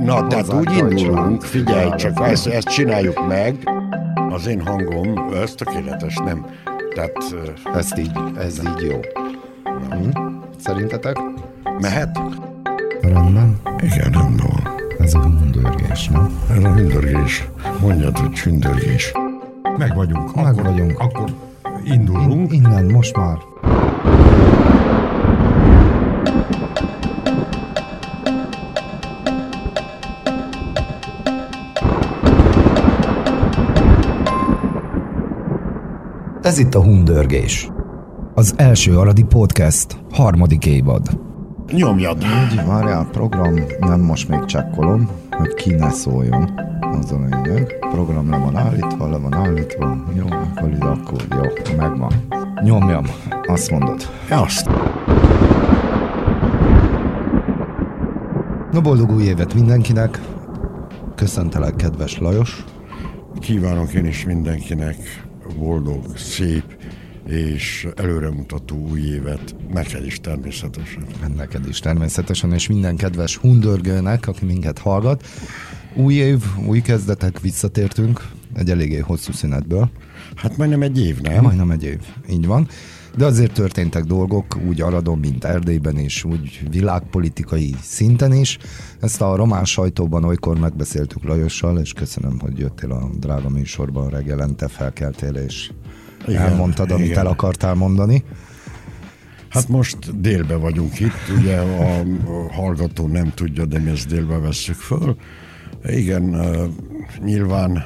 Na, 0.00 0.26
tehát 0.26 0.52
úgy 0.52 0.76
indulunk, 0.76 1.42
figyelj, 1.42 1.90
csak 1.96 2.20
ezt, 2.20 2.46
ezt 2.46 2.68
csináljuk 2.68 3.26
meg. 3.26 3.56
Az 4.30 4.46
én 4.46 4.60
hangom, 4.66 5.32
ez 5.42 5.54
tökéletes, 5.54 6.16
nem? 6.16 6.46
Tehát... 6.94 7.16
Ezt 7.74 7.98
így, 7.98 8.10
ez 8.38 8.60
így 8.60 8.86
jó. 8.90 9.00
Hm? 9.90 10.26
Szerintetek? 10.58 11.16
Mehet? 11.80 12.20
Rendben. 13.00 13.60
Igen, 13.80 14.10
rendben 14.10 14.36
van. 14.36 14.80
Ez 14.98 15.14
a 15.14 15.20
hundörgés, 15.20 16.08
nem? 16.08 16.40
Ez 16.50 16.64
a 16.64 16.68
hundörgés. 16.72 17.48
Mondjad, 17.80 18.18
hogy 18.18 18.30
csündörgés. 18.30 19.12
Meg 19.78 19.94
vagyunk. 19.94 20.34
Meg 20.34 20.44
akkor, 20.44 20.62
vagyunk. 20.62 20.98
Akkor 20.98 21.30
indulunk. 21.84 22.52
Innen, 22.52 22.84
most 22.84 23.16
már. 23.16 23.36
Ez 36.42 36.58
itt 36.58 36.74
a 36.74 36.82
Hundörgés. 36.82 37.70
Az 38.34 38.54
első 38.56 38.98
Aradi 38.98 39.22
Podcast, 39.22 39.96
harmadik 40.12 40.66
évad. 40.66 41.18
Nyomjad. 41.72 42.24
Úgy, 42.24 42.66
várjál, 42.66 43.08
program, 43.12 43.54
nem 43.80 44.00
most 44.00 44.28
még 44.28 44.44
csekkolom, 44.44 45.08
hogy 45.30 45.54
ki 45.54 45.74
ne 45.74 45.90
szóljon. 45.90 46.60
Az 46.80 47.12
a 47.12 47.18
lényeg. 47.18 47.78
Program 47.80 48.30
le 48.30 48.36
van 48.36 48.56
állítva, 48.56 49.10
le 49.10 49.16
van 49.16 49.34
állítva. 49.34 50.04
Jó, 50.14 50.24
akkor 50.26 50.68
ide, 50.68 50.84
akkor 50.84 51.26
jó, 51.30 51.76
megvan. 51.76 52.12
Nyomjam, 52.62 53.04
azt 53.46 53.70
mondod. 53.70 54.00
Azt. 54.30 54.68
Na 58.72 58.80
boldog 58.80 59.10
új 59.10 59.22
évet 59.22 59.54
mindenkinek. 59.54 60.20
Köszöntelek, 61.14 61.76
kedves 61.76 62.18
Lajos. 62.18 62.64
Kívánok 63.40 63.92
én 63.92 64.06
is 64.06 64.24
mindenkinek 64.24 64.96
boldog, 65.58 66.16
szép 66.16 66.64
és 67.28 67.88
előremutató 67.96 68.88
új 68.90 69.00
évet. 69.00 69.54
Neked 69.72 70.06
is 70.06 70.20
természetesen. 70.20 71.06
Neked 71.36 71.68
is 71.68 71.78
természetesen, 71.78 72.52
és 72.52 72.68
minden 72.68 72.96
kedves 72.96 73.36
hundörgőnek, 73.36 74.28
aki 74.28 74.44
minket 74.44 74.78
hallgat. 74.78 75.26
Új 75.94 76.14
év, 76.14 76.42
új 76.66 76.80
kezdetek, 76.80 77.40
visszatértünk 77.40 78.28
egy 78.54 78.70
eléggé 78.70 78.98
hosszú 78.98 79.32
szünetből. 79.32 79.90
Hát 80.34 80.56
majdnem 80.56 80.82
egy 80.82 81.00
év, 81.00 81.20
nem? 81.20 81.42
Majdnem 81.42 81.70
egy 81.70 81.84
év, 81.84 82.00
így 82.30 82.46
van. 82.46 82.68
De 83.16 83.24
azért 83.24 83.52
történtek 83.52 84.04
dolgok, 84.04 84.58
úgy 84.66 84.80
Aradon, 84.80 85.18
mint 85.18 85.44
Erdélyben 85.44 85.98
is, 85.98 86.24
úgy 86.24 86.62
világpolitikai 86.70 87.74
szinten 87.82 88.32
is. 88.32 88.58
Ezt 89.00 89.20
a 89.20 89.36
román 89.36 89.64
sajtóban 89.64 90.24
olykor 90.24 90.58
megbeszéltük 90.58 91.24
Lajossal, 91.24 91.78
és 91.78 91.92
köszönöm, 91.92 92.38
hogy 92.40 92.58
jöttél 92.58 92.90
a 92.90 93.10
drága 93.18 93.48
műsorban 93.48 94.08
reggelente, 94.08 94.68
felkeltél, 94.68 95.34
és 95.34 95.70
igen, 96.26 96.42
elmondtad, 96.42 96.90
amit 96.90 97.06
igen. 97.06 97.18
el 97.18 97.26
akartál 97.26 97.74
mondani. 97.74 98.24
Hát 99.48 99.68
most 99.68 100.20
délbe 100.20 100.56
vagyunk 100.56 101.00
itt, 101.00 101.38
ugye 101.38 101.56
a 101.58 102.04
hallgató 102.52 103.06
nem 103.06 103.32
tudja, 103.34 103.64
de 103.66 103.78
mi 103.78 103.90
ezt 103.90 104.08
délbe 104.08 104.38
vesszük 104.38 104.74
föl. 104.74 105.16
Igen, 105.84 106.36
nyilván 107.24 107.84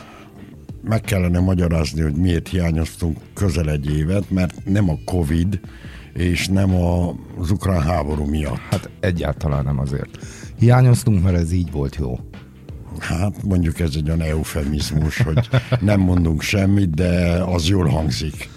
meg 0.89 1.01
kellene 1.01 1.41
magyarázni, 1.41 2.01
hogy 2.01 2.15
miért 2.15 2.49
hiányoztunk 2.49 3.19
közel 3.35 3.71
egy 3.71 3.97
évet, 3.97 4.31
mert 4.31 4.65
nem 4.65 4.91
a 4.91 4.99
Covid 5.05 5.61
és 6.13 6.49
nem 6.49 6.75
az 7.39 7.51
ukrán 7.51 7.83
háború 7.83 8.25
miatt. 8.25 8.61
Hát 8.71 8.91
egyáltalán 9.01 9.65
nem 9.65 9.79
azért. 9.79 10.19
Hiányoztunk, 10.59 11.23
mert 11.23 11.37
ez 11.37 11.53
így 11.53 11.71
volt 11.71 11.97
jó. 11.97 12.19
Hát 12.99 13.43
mondjuk 13.43 13.81
ez 13.81 13.91
egy 13.95 14.09
olyan 14.09 14.23
eufemizmus, 14.23 15.23
hogy 15.23 15.49
nem 15.81 16.01
mondunk 16.01 16.43
semmit, 16.43 16.91
de 16.95 17.43
az 17.43 17.69
jól 17.69 17.87
hangzik. 17.87 18.49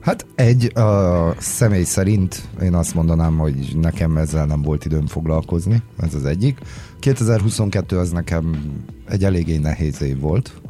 Hát 0.00 0.26
egy, 0.34 0.78
a 0.78 1.34
személy 1.38 1.84
szerint 1.84 2.48
én 2.62 2.74
azt 2.74 2.94
mondanám, 2.94 3.38
hogy 3.38 3.76
nekem 3.80 4.16
ezzel 4.16 4.46
nem 4.46 4.62
volt 4.62 4.84
időm 4.84 5.06
foglalkozni, 5.06 5.82
ez 5.98 6.14
az 6.14 6.24
egyik. 6.24 6.58
2022 6.98 7.98
az 7.98 8.10
nekem 8.10 8.72
egy 9.08 9.24
eléggé 9.24 9.56
nehéz 9.56 10.02
év 10.02 10.20
volt, 10.20 10.61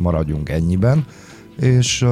maradjunk 0.00 0.48
ennyiben, 0.48 1.04
és 1.60 2.04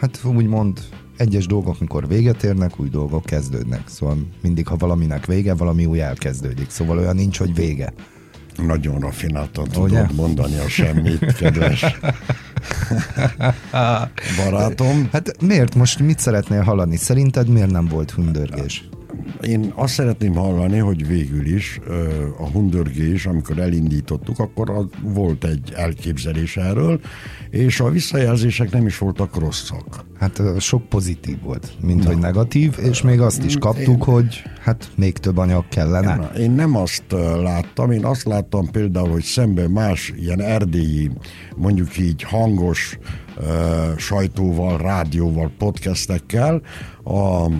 hát 0.00 0.20
úgymond 0.24 0.80
egyes 1.16 1.46
dolgok, 1.46 1.80
mikor 1.80 2.08
véget 2.08 2.42
érnek, 2.42 2.80
új 2.80 2.88
dolgok 2.88 3.24
kezdődnek. 3.24 3.88
Szóval 3.88 4.16
mindig, 4.42 4.66
ha 4.66 4.76
valaminek 4.76 5.26
vége, 5.26 5.54
valami 5.54 5.86
új 5.86 6.00
elkezdődik. 6.00 6.70
Szóval 6.70 6.98
olyan 6.98 7.14
nincs, 7.14 7.38
hogy 7.38 7.54
vége. 7.54 7.92
Nagyon 8.56 9.00
rafináltan 9.00 9.64
tudod 9.64 9.90
Ugye? 9.90 10.06
mondani 10.14 10.58
a 10.58 10.68
semmit, 10.68 11.34
kedves 11.34 11.84
barátom. 14.44 15.08
Hát 15.12 15.42
miért? 15.42 15.74
Most 15.74 15.98
mit 15.98 16.18
szeretnél 16.18 16.62
hallani? 16.62 16.96
Szerinted 16.96 17.48
miért 17.48 17.70
nem 17.70 17.86
volt 17.86 18.10
hundörgés? 18.10 18.88
Én 19.40 19.72
azt 19.74 19.92
szeretném 19.92 20.34
hallani, 20.34 20.78
hogy 20.78 21.06
végül 21.06 21.46
is 21.46 21.80
a 22.38 22.48
hundörgés, 22.48 23.26
amikor 23.26 23.58
elindítottuk, 23.58 24.38
akkor 24.38 24.88
volt 25.02 25.44
egy 25.44 25.72
elképzelés 25.76 26.56
erről, 26.56 27.00
és 27.50 27.80
a 27.80 27.90
visszajelzések 27.90 28.70
nem 28.70 28.86
is 28.86 28.98
voltak 28.98 29.38
rosszak. 29.38 30.04
Hát 30.18 30.42
sok 30.58 30.88
pozitív 30.88 31.40
volt, 31.42 31.72
mint 31.80 32.02
Na. 32.02 32.06
hogy 32.06 32.18
negatív, 32.18 32.76
és 32.82 33.02
még 33.02 33.20
azt 33.20 33.44
is 33.44 33.56
kaptuk, 33.56 34.06
én, 34.06 34.14
hogy 34.14 34.42
hát 34.60 34.90
még 34.94 35.18
több 35.18 35.36
anyag 35.36 35.68
kellene. 35.68 36.30
Én, 36.36 36.42
én 36.42 36.50
nem 36.50 36.76
azt 36.76 37.04
láttam, 37.42 37.90
én 37.90 38.04
azt 38.04 38.24
láttam 38.24 38.70
például, 38.70 39.08
hogy 39.08 39.22
szemben 39.22 39.70
más 39.70 40.12
ilyen 40.16 40.40
erdélyi, 40.40 41.10
mondjuk 41.56 41.98
így 41.98 42.22
hangos 42.22 42.98
sajtóval, 43.96 44.78
rádióval, 44.78 45.50
podcastekkel, 45.58 46.62
a, 47.02 47.14
a 47.14 47.50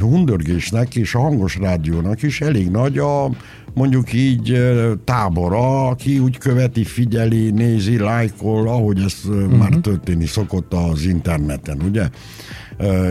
hundörgésnek 0.00 0.94
és 0.94 1.14
a 1.14 1.20
hangos 1.20 1.56
rádiónak 1.56 2.22
is 2.22 2.40
elég 2.40 2.70
nagy 2.70 2.98
a 2.98 3.30
mondjuk 3.74 4.12
így 4.12 4.58
tábora, 5.04 5.88
aki 5.88 6.18
úgy 6.18 6.38
követi, 6.38 6.84
figyeli, 6.84 7.50
nézi, 7.50 7.98
lájkol, 7.98 8.68
ahogy 8.68 8.98
ez 8.98 9.14
uh-huh. 9.26 9.58
már 9.58 9.72
történni 9.74 10.26
szokott 10.26 10.72
az 10.72 11.04
interneten, 11.04 11.80
ugye? 11.82 12.08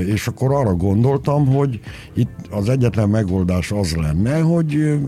És 0.08 0.28
akkor 0.28 0.54
arra 0.54 0.76
gondoltam, 0.76 1.48
hogy 1.48 1.80
itt 2.14 2.48
az 2.50 2.70
egyetlen 2.70 3.10
megoldás 3.10 3.72
az 3.72 3.96
lenne, 3.96 4.40
hogy 4.40 5.00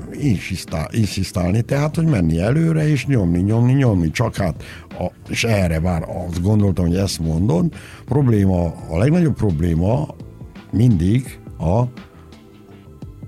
inszisztálni, 0.91 1.61
tehát, 1.61 1.95
hogy 1.95 2.05
menni 2.05 2.39
előre, 2.39 2.87
és 2.87 3.05
nyomni, 3.05 3.39
nyomni, 3.39 3.73
nyomni, 3.73 4.11
csak 4.11 4.35
hát, 4.35 4.63
a, 4.89 5.11
és 5.29 5.43
erre 5.43 5.79
már 5.79 6.03
azt 6.27 6.41
gondoltam, 6.41 6.85
hogy 6.85 6.95
ezt 6.95 7.19
mondod, 7.19 7.73
probléma, 8.05 8.73
a 8.89 8.97
legnagyobb 8.97 9.35
probléma 9.35 10.07
mindig 10.71 11.39
a 11.57 11.83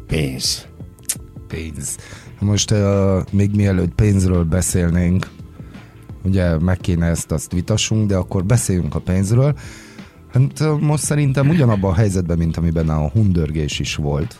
pénz. 0.07 0.67
Pénz. 1.47 1.97
Most 2.39 2.71
uh, 2.71 2.77
még 3.31 3.55
mielőtt 3.55 3.93
pénzről 3.93 4.43
beszélnénk, 4.43 5.29
ugye 6.23 6.57
meg 6.57 6.77
kéne 6.77 7.05
ezt 7.05 7.31
azt 7.31 7.51
vitassunk, 7.51 8.07
de 8.07 8.15
akkor 8.15 8.45
beszéljünk 8.45 8.95
a 8.95 8.99
pénzről. 8.99 9.55
Hát 10.33 10.79
most 10.79 11.03
szerintem 11.03 11.49
ugyanabban 11.49 11.91
a 11.91 11.95
helyzetben, 11.95 12.37
mint 12.37 12.57
amiben 12.57 12.89
a 12.89 13.09
hundörgés 13.09 13.79
is 13.79 13.95
volt. 13.95 14.39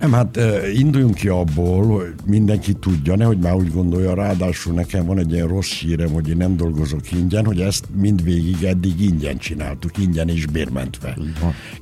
Nem, 0.00 0.12
hát 0.12 0.38
induljunk 0.74 1.14
ki 1.14 1.28
abból, 1.28 1.86
hogy 1.86 2.14
mindenki 2.26 2.72
tudja, 2.72 3.16
nehogy 3.16 3.38
már 3.38 3.54
úgy 3.54 3.72
gondolja, 3.72 4.14
ráadásul 4.14 4.74
nekem 4.74 5.06
van 5.06 5.18
egy 5.18 5.32
ilyen 5.32 5.46
rossz 5.46 5.72
hírem, 5.72 6.08
hogy 6.08 6.28
én 6.28 6.36
nem 6.36 6.56
dolgozok 6.56 7.12
ingyen, 7.12 7.44
hogy 7.44 7.60
ezt 7.60 7.86
mindvégig 8.00 8.62
eddig 8.62 9.00
ingyen 9.00 9.38
csináltuk, 9.38 9.98
ingyen 9.98 10.28
és 10.28 10.46
bérmentve. 10.46 11.16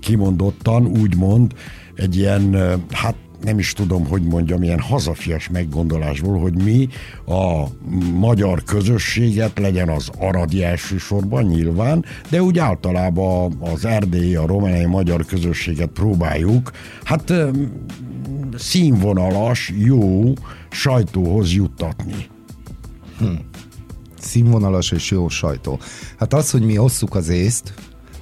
Kimondottan, 0.00 0.86
úgymond, 0.86 1.54
egy 1.94 2.16
ilyen, 2.16 2.54
hát 2.90 3.16
nem 3.42 3.58
is 3.58 3.72
tudom, 3.72 4.06
hogy 4.06 4.22
mondjam, 4.22 4.62
ilyen 4.62 4.80
hazafias 4.80 5.48
meggondolásból, 5.48 6.38
hogy 6.38 6.62
mi 6.62 6.88
a 7.26 7.64
magyar 8.14 8.62
közösséget, 8.64 9.58
legyen 9.58 9.88
az 9.88 10.10
aradi 10.18 10.64
elsősorban 10.64 11.44
nyilván, 11.44 12.04
de 12.28 12.42
úgy 12.42 12.58
általában 12.58 13.56
az 13.60 13.84
erdélyi, 13.84 14.34
a 14.34 14.46
romániai 14.46 14.86
magyar 14.86 15.24
közösséget 15.24 15.88
próbáljuk, 15.88 16.70
hát 17.04 17.32
színvonalas, 18.56 19.72
jó 19.78 20.32
sajtóhoz 20.70 21.52
juttatni. 21.52 22.26
Hm. 23.18 23.26
Színvonalas 24.18 24.90
és 24.90 25.10
jó 25.10 25.28
sajtó. 25.28 25.78
Hát 26.18 26.34
az, 26.34 26.50
hogy 26.50 26.62
mi 26.62 26.78
osszuk 26.78 27.14
az 27.14 27.28
észt, 27.28 27.74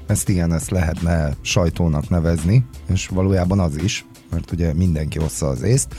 ezt 0.06 0.28
igen, 0.28 0.52
ezt 0.52 0.70
lehetne 0.70 1.36
sajtónak 1.40 2.08
nevezni, 2.08 2.64
és 2.88 3.08
valójában 3.08 3.60
az 3.60 3.76
is, 3.82 4.06
mert 4.30 4.52
ugye 4.52 4.74
mindenki 4.74 5.18
ossza 5.18 5.46
az 5.46 5.62
észt. 5.62 5.94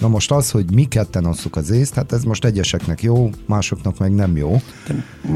Na 0.00 0.08
most 0.08 0.30
az, 0.30 0.50
hogy 0.50 0.72
mi 0.72 0.84
ketten 0.84 1.24
osszuk 1.24 1.56
az 1.56 1.70
észt, 1.70 1.94
hát 1.94 2.12
ez 2.12 2.22
most 2.22 2.44
egyeseknek 2.44 3.02
jó, 3.02 3.30
másoknak 3.46 3.98
meg 3.98 4.14
nem 4.14 4.36
jó. 4.36 4.60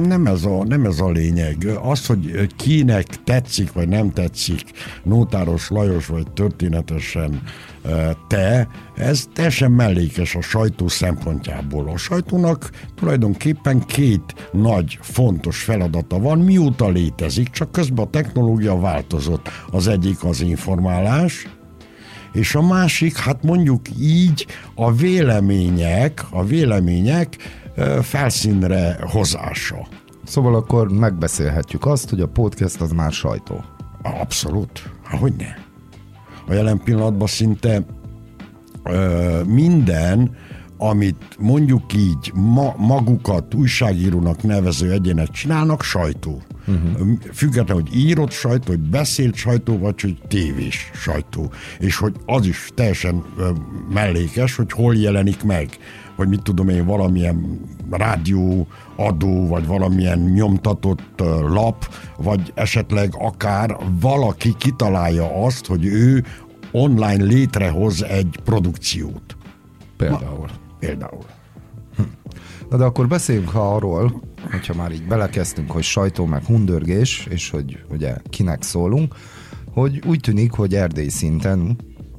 Nem 0.06 0.26
ez, 0.26 0.44
a, 0.44 0.64
nem 0.64 0.84
ez 0.84 1.00
a 1.00 1.10
lényeg. 1.10 1.66
Az, 1.82 2.06
hogy 2.06 2.54
kinek 2.56 3.22
tetszik 3.24 3.72
vagy 3.72 3.88
nem 3.88 4.12
tetszik, 4.12 4.62
Nótáros 5.02 5.68
Lajos 5.68 6.06
vagy 6.06 6.30
történetesen 6.30 7.42
te, 8.28 8.68
ez 8.94 9.24
teljesen 9.32 9.70
mellékes 9.70 10.34
a 10.34 10.40
sajtó 10.40 10.88
szempontjából. 10.88 11.88
A 11.88 11.96
sajtónak 11.96 12.70
tulajdonképpen 12.94 13.86
két 13.86 14.48
nagy, 14.52 14.98
fontos 15.00 15.62
feladata 15.62 16.18
van, 16.18 16.38
mióta 16.38 16.88
létezik, 16.88 17.48
csak 17.50 17.72
közben 17.72 18.04
a 18.04 18.10
technológia 18.10 18.80
változott. 18.80 19.48
Az 19.70 19.86
egyik 19.86 20.24
az 20.24 20.40
informálás, 20.40 21.48
és 22.32 22.54
a 22.54 22.62
másik, 22.62 23.16
hát 23.16 23.42
mondjuk 23.42 23.80
így, 24.00 24.46
a 24.74 24.92
vélemények, 24.92 26.24
a 26.30 26.44
vélemények 26.44 27.36
felszínre 28.02 28.98
hozása. 29.00 29.86
Szóval 30.24 30.54
akkor 30.54 30.92
megbeszélhetjük 30.92 31.86
azt, 31.86 32.10
hogy 32.10 32.20
a 32.20 32.28
podcast 32.28 32.80
az 32.80 32.92
már 32.92 33.12
sajtó. 33.12 33.64
Abszolút. 34.02 34.90
Hogy 35.10 35.32
ne? 35.38 35.54
A 36.46 36.52
jelen 36.52 36.80
pillanatban 36.84 37.26
szinte 37.26 37.84
ö, 38.82 39.40
minden, 39.46 40.36
amit 40.78 41.36
mondjuk 41.38 41.94
így 41.94 42.32
ma, 42.34 42.74
magukat 42.76 43.54
újságírónak 43.54 44.42
nevező 44.42 44.92
egyének 44.92 45.30
csinálnak, 45.30 45.82
sajtó. 45.82 46.42
Uh-huh. 46.66 47.08
Függetlenül, 47.32 47.82
hogy 47.82 47.96
írott 47.96 48.30
sajtó, 48.30 48.64
hogy 48.66 48.80
beszélt 48.80 49.34
sajtó, 49.34 49.78
vagy 49.78 50.00
hogy 50.00 50.18
tévés 50.28 50.90
sajtó. 50.94 51.52
És 51.78 51.96
hogy 51.96 52.14
az 52.26 52.46
is 52.46 52.70
teljesen 52.74 53.24
mellékes, 53.92 54.56
hogy 54.56 54.72
hol 54.72 54.94
jelenik 54.94 55.42
meg. 55.42 55.68
Hogy 56.16 56.28
mit 56.28 56.42
tudom 56.42 56.68
én, 56.68 56.84
valamilyen 56.84 57.60
rádió 57.90 58.66
adó, 58.96 59.46
vagy 59.46 59.66
valamilyen 59.66 60.18
nyomtatott 60.18 61.22
lap, 61.48 61.94
vagy 62.16 62.52
esetleg 62.54 63.14
akár 63.18 63.76
valaki 64.00 64.54
kitalálja 64.58 65.44
azt, 65.44 65.66
hogy 65.66 65.84
ő 65.84 66.24
online 66.72 67.24
létrehoz 67.24 68.04
egy 68.04 68.38
produkciót. 68.44 69.36
Például. 69.96 70.38
Ma, 70.38 70.67
például. 70.78 71.24
Na 72.70 72.76
de 72.76 72.84
akkor 72.84 73.08
beszéljünk 73.08 73.48
ha 73.48 73.74
arról, 73.74 74.22
hogyha 74.50 74.74
már 74.74 74.92
így 74.92 75.06
belekezdtünk, 75.06 75.70
hogy 75.70 75.82
sajtó 75.82 76.24
meg 76.24 76.44
hundörgés, 76.44 77.26
és 77.30 77.50
hogy 77.50 77.84
ugye 77.90 78.16
kinek 78.30 78.62
szólunk, 78.62 79.14
hogy 79.72 80.02
úgy 80.06 80.20
tűnik, 80.20 80.52
hogy 80.52 80.74
Erdély 80.74 81.08
szinten 81.08 81.76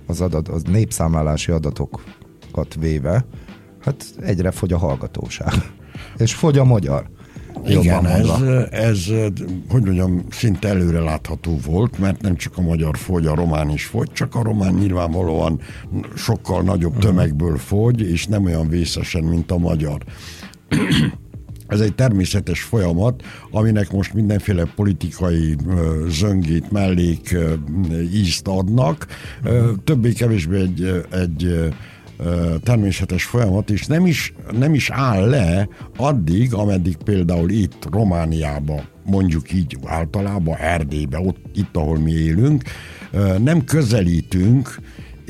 az, 0.07 0.21
adat, 0.21 0.47
az 0.47 0.63
népszámlálási 0.63 1.51
adatokat 1.51 2.75
véve, 2.79 3.25
hát 3.79 4.05
egyre 4.21 4.51
fogy 4.51 4.73
a 4.73 4.77
hallgatóság. 4.77 5.53
És 6.17 6.33
fogy 6.33 6.57
a 6.57 6.63
magyar. 6.63 7.09
Igen, 7.65 8.05
ez, 8.05 8.29
ez, 8.71 9.05
hogy 9.69 9.83
mondjam, 9.83 10.23
szinte 10.29 10.67
előre 10.67 10.99
látható 10.99 11.59
volt, 11.65 11.99
mert 11.99 12.21
nem 12.21 12.35
csak 12.35 12.57
a 12.57 12.61
magyar 12.61 12.97
fogy, 12.97 13.25
a 13.25 13.35
román 13.35 13.69
is 13.69 13.85
fogy, 13.85 14.11
csak 14.11 14.35
a 14.35 14.43
román 14.43 14.73
nyilvánvalóan 14.73 15.59
sokkal 16.15 16.61
nagyobb 16.61 16.93
mhm. 16.93 17.01
tömegből 17.01 17.57
fogy, 17.57 18.01
és 18.01 18.25
nem 18.25 18.45
olyan 18.45 18.67
vészesen, 18.67 19.23
mint 19.23 19.51
a 19.51 19.57
magyar. 19.57 20.03
Ez 21.67 21.79
egy 21.79 21.95
természetes 21.95 22.61
folyamat, 22.61 23.23
aminek 23.51 23.91
most 23.91 24.13
mindenféle 24.13 24.63
politikai 24.75 25.55
zöngét, 26.07 26.71
mellék 26.71 27.37
ízt 28.13 28.47
adnak. 28.47 29.07
Többé-kevésbé 29.83 30.61
egy, 30.61 31.05
egy 31.11 31.69
természetes 32.63 33.23
folyamat, 33.23 33.69
és 33.69 33.85
nem 33.85 34.05
is, 34.05 34.33
nem 34.51 34.73
is 34.73 34.89
áll 34.89 35.29
le 35.29 35.67
addig, 35.97 36.53
ameddig 36.53 36.95
például 36.95 37.49
itt 37.49 37.87
Romániában, 37.91 38.81
mondjuk 39.05 39.53
így 39.53 39.77
általában 39.85 40.57
Erdélybe, 40.57 41.19
ott, 41.19 41.37
itt, 41.53 41.75
ahol 41.75 41.99
mi 41.99 42.11
élünk, 42.11 42.63
nem 43.37 43.63
közelítünk 43.63 44.79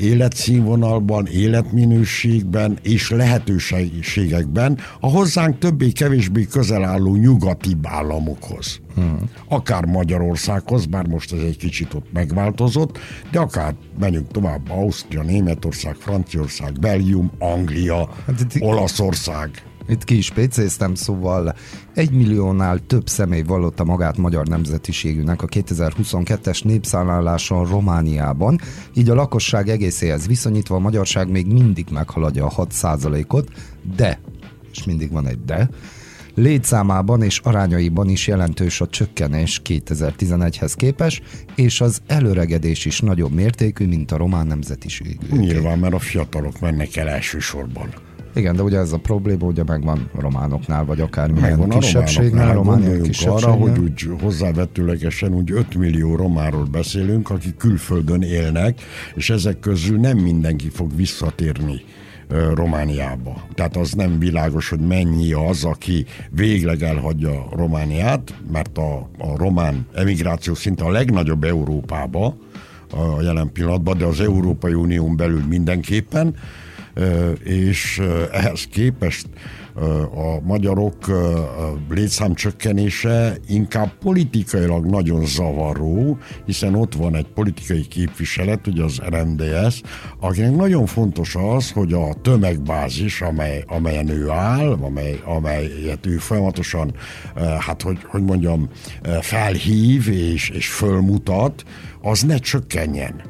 életszínvonalban, 0.00 1.26
életminőségben 1.26 2.78
és 2.82 3.10
lehetőségekben 3.10 4.78
a 5.00 5.08
hozzánk 5.08 5.58
többé-kevésbé 5.58 6.44
közel 6.44 6.84
álló 6.84 7.16
nyugati 7.16 7.76
államokhoz. 7.82 8.80
Hmm. 8.94 9.30
Akár 9.48 9.84
Magyarországhoz, 9.84 10.86
bár 10.86 11.06
most 11.06 11.32
ez 11.32 11.40
egy 11.40 11.56
kicsit 11.56 11.94
ott 11.94 12.12
megváltozott, 12.12 12.98
de 13.30 13.38
akár 13.38 13.74
menjünk 13.98 14.30
tovább, 14.30 14.70
Ausztria, 14.70 15.22
Németország, 15.22 15.94
Franciaország, 15.94 16.72
Belgium, 16.72 17.30
Anglia, 17.38 18.08
hát 18.26 18.56
Olaszország. 18.60 19.69
Itt 19.90 20.04
ki 20.04 20.16
is 20.16 20.30
pécéztem, 20.30 20.94
szóval 20.94 21.54
egy 21.94 22.10
milliónál 22.10 22.78
több 22.86 23.08
személy 23.08 23.42
vallotta 23.42 23.84
magát 23.84 24.16
magyar 24.16 24.46
nemzetiségűnek 24.46 25.42
a 25.42 25.46
2022-es 25.46 26.64
népszálláláson 26.64 27.66
Romániában, 27.66 28.60
így 28.94 29.10
a 29.10 29.14
lakosság 29.14 29.68
egészéhez 29.68 30.26
viszonyítva 30.26 30.74
a 30.74 30.78
magyarság 30.78 31.30
még 31.30 31.46
mindig 31.46 31.86
meghaladja 31.92 32.46
a 32.46 32.66
6%-ot, 32.66 33.48
de, 33.96 34.20
és 34.72 34.84
mindig 34.84 35.10
van 35.10 35.26
egy 35.26 35.44
de, 35.44 35.68
létszámában 36.34 37.22
és 37.22 37.38
arányaiban 37.38 38.08
is 38.08 38.26
jelentős 38.26 38.80
a 38.80 38.86
csökkenés 38.86 39.60
2011-hez 39.64 40.72
képes, 40.76 41.22
és 41.54 41.80
az 41.80 42.02
előregedés 42.06 42.84
is 42.84 43.00
nagyobb 43.00 43.32
mértékű, 43.32 43.86
mint 43.86 44.12
a 44.12 44.16
román 44.16 44.46
nemzetiség. 44.46 45.18
Nyilván, 45.30 45.78
mert 45.78 45.94
a 45.94 45.98
fiatalok 45.98 46.60
mennek 46.60 46.96
el 46.96 47.08
elsősorban. 47.08 47.88
Igen, 48.34 48.56
de 48.56 48.62
ugye 48.62 48.78
ez 48.78 48.92
a 48.92 48.98
probléma 48.98 49.46
ugye 49.46 49.62
megvan 49.66 50.10
románoknál, 50.18 50.84
vagy 50.84 51.00
akár 51.00 51.30
milyen 51.30 51.68
kisebbségnél, 51.68 52.52
romániak 52.52 53.06
arra, 53.26 53.50
hogy 53.50 53.78
úgy 53.78 54.08
hozzávetőlegesen 54.20 55.34
úgy 55.34 55.50
5 55.52 55.74
millió 55.74 56.16
románról 56.16 56.64
beszélünk, 56.64 57.30
akik 57.30 57.56
külföldön 57.56 58.22
élnek, 58.22 58.80
és 59.14 59.30
ezek 59.30 59.60
közül 59.60 59.98
nem 59.98 60.18
mindenki 60.18 60.68
fog 60.68 60.96
visszatérni 60.96 61.82
Romániába. 62.54 63.46
Tehát 63.54 63.76
az 63.76 63.92
nem 63.92 64.18
világos, 64.18 64.68
hogy 64.68 64.80
mennyi 64.80 65.32
az, 65.32 65.64
aki 65.64 66.06
végleg 66.30 66.82
elhagyja 66.82 67.48
Romániát, 67.52 68.34
mert 68.52 68.78
a, 68.78 68.96
a 69.18 69.36
román 69.36 69.86
emigráció 69.94 70.54
szinte 70.54 70.84
a 70.84 70.90
legnagyobb 70.90 71.44
Európába 71.44 72.36
a 72.92 73.22
jelen 73.22 73.52
pillanatban, 73.52 73.98
de 73.98 74.04
az 74.04 74.20
Európai 74.20 74.72
Unión 74.72 75.16
belül 75.16 75.42
mindenképpen, 75.48 76.34
és 77.44 78.02
ehhez 78.32 78.64
képest 78.64 79.26
a 80.14 80.40
magyarok 80.42 80.96
létszámcsökkenése 81.90 83.36
inkább 83.48 83.92
politikailag 83.98 84.86
nagyon 84.86 85.26
zavaró, 85.26 86.18
hiszen 86.46 86.74
ott 86.74 86.94
van 86.94 87.16
egy 87.16 87.26
politikai 87.34 87.86
képviselet, 87.86 88.66
ugye 88.66 88.84
az 88.84 89.00
RMDS, 89.08 89.82
akinek 90.20 90.56
nagyon 90.56 90.86
fontos 90.86 91.34
az, 91.34 91.70
hogy 91.70 91.92
a 91.92 92.14
tömegbázis, 92.22 93.20
amely, 93.20 93.64
amelyen 93.66 94.08
ő 94.08 94.30
áll, 94.30 94.72
amely, 94.80 95.20
amelyet 95.24 96.06
ő 96.06 96.16
folyamatosan, 96.16 96.94
hát 97.58 97.82
hogy, 97.82 97.98
hogy 98.06 98.22
mondjam, 98.22 98.68
felhív 99.20 100.08
és, 100.08 100.48
és 100.48 100.68
fölmutat, 100.68 101.64
az 102.02 102.22
ne 102.22 102.38
csökkenjen 102.38 103.29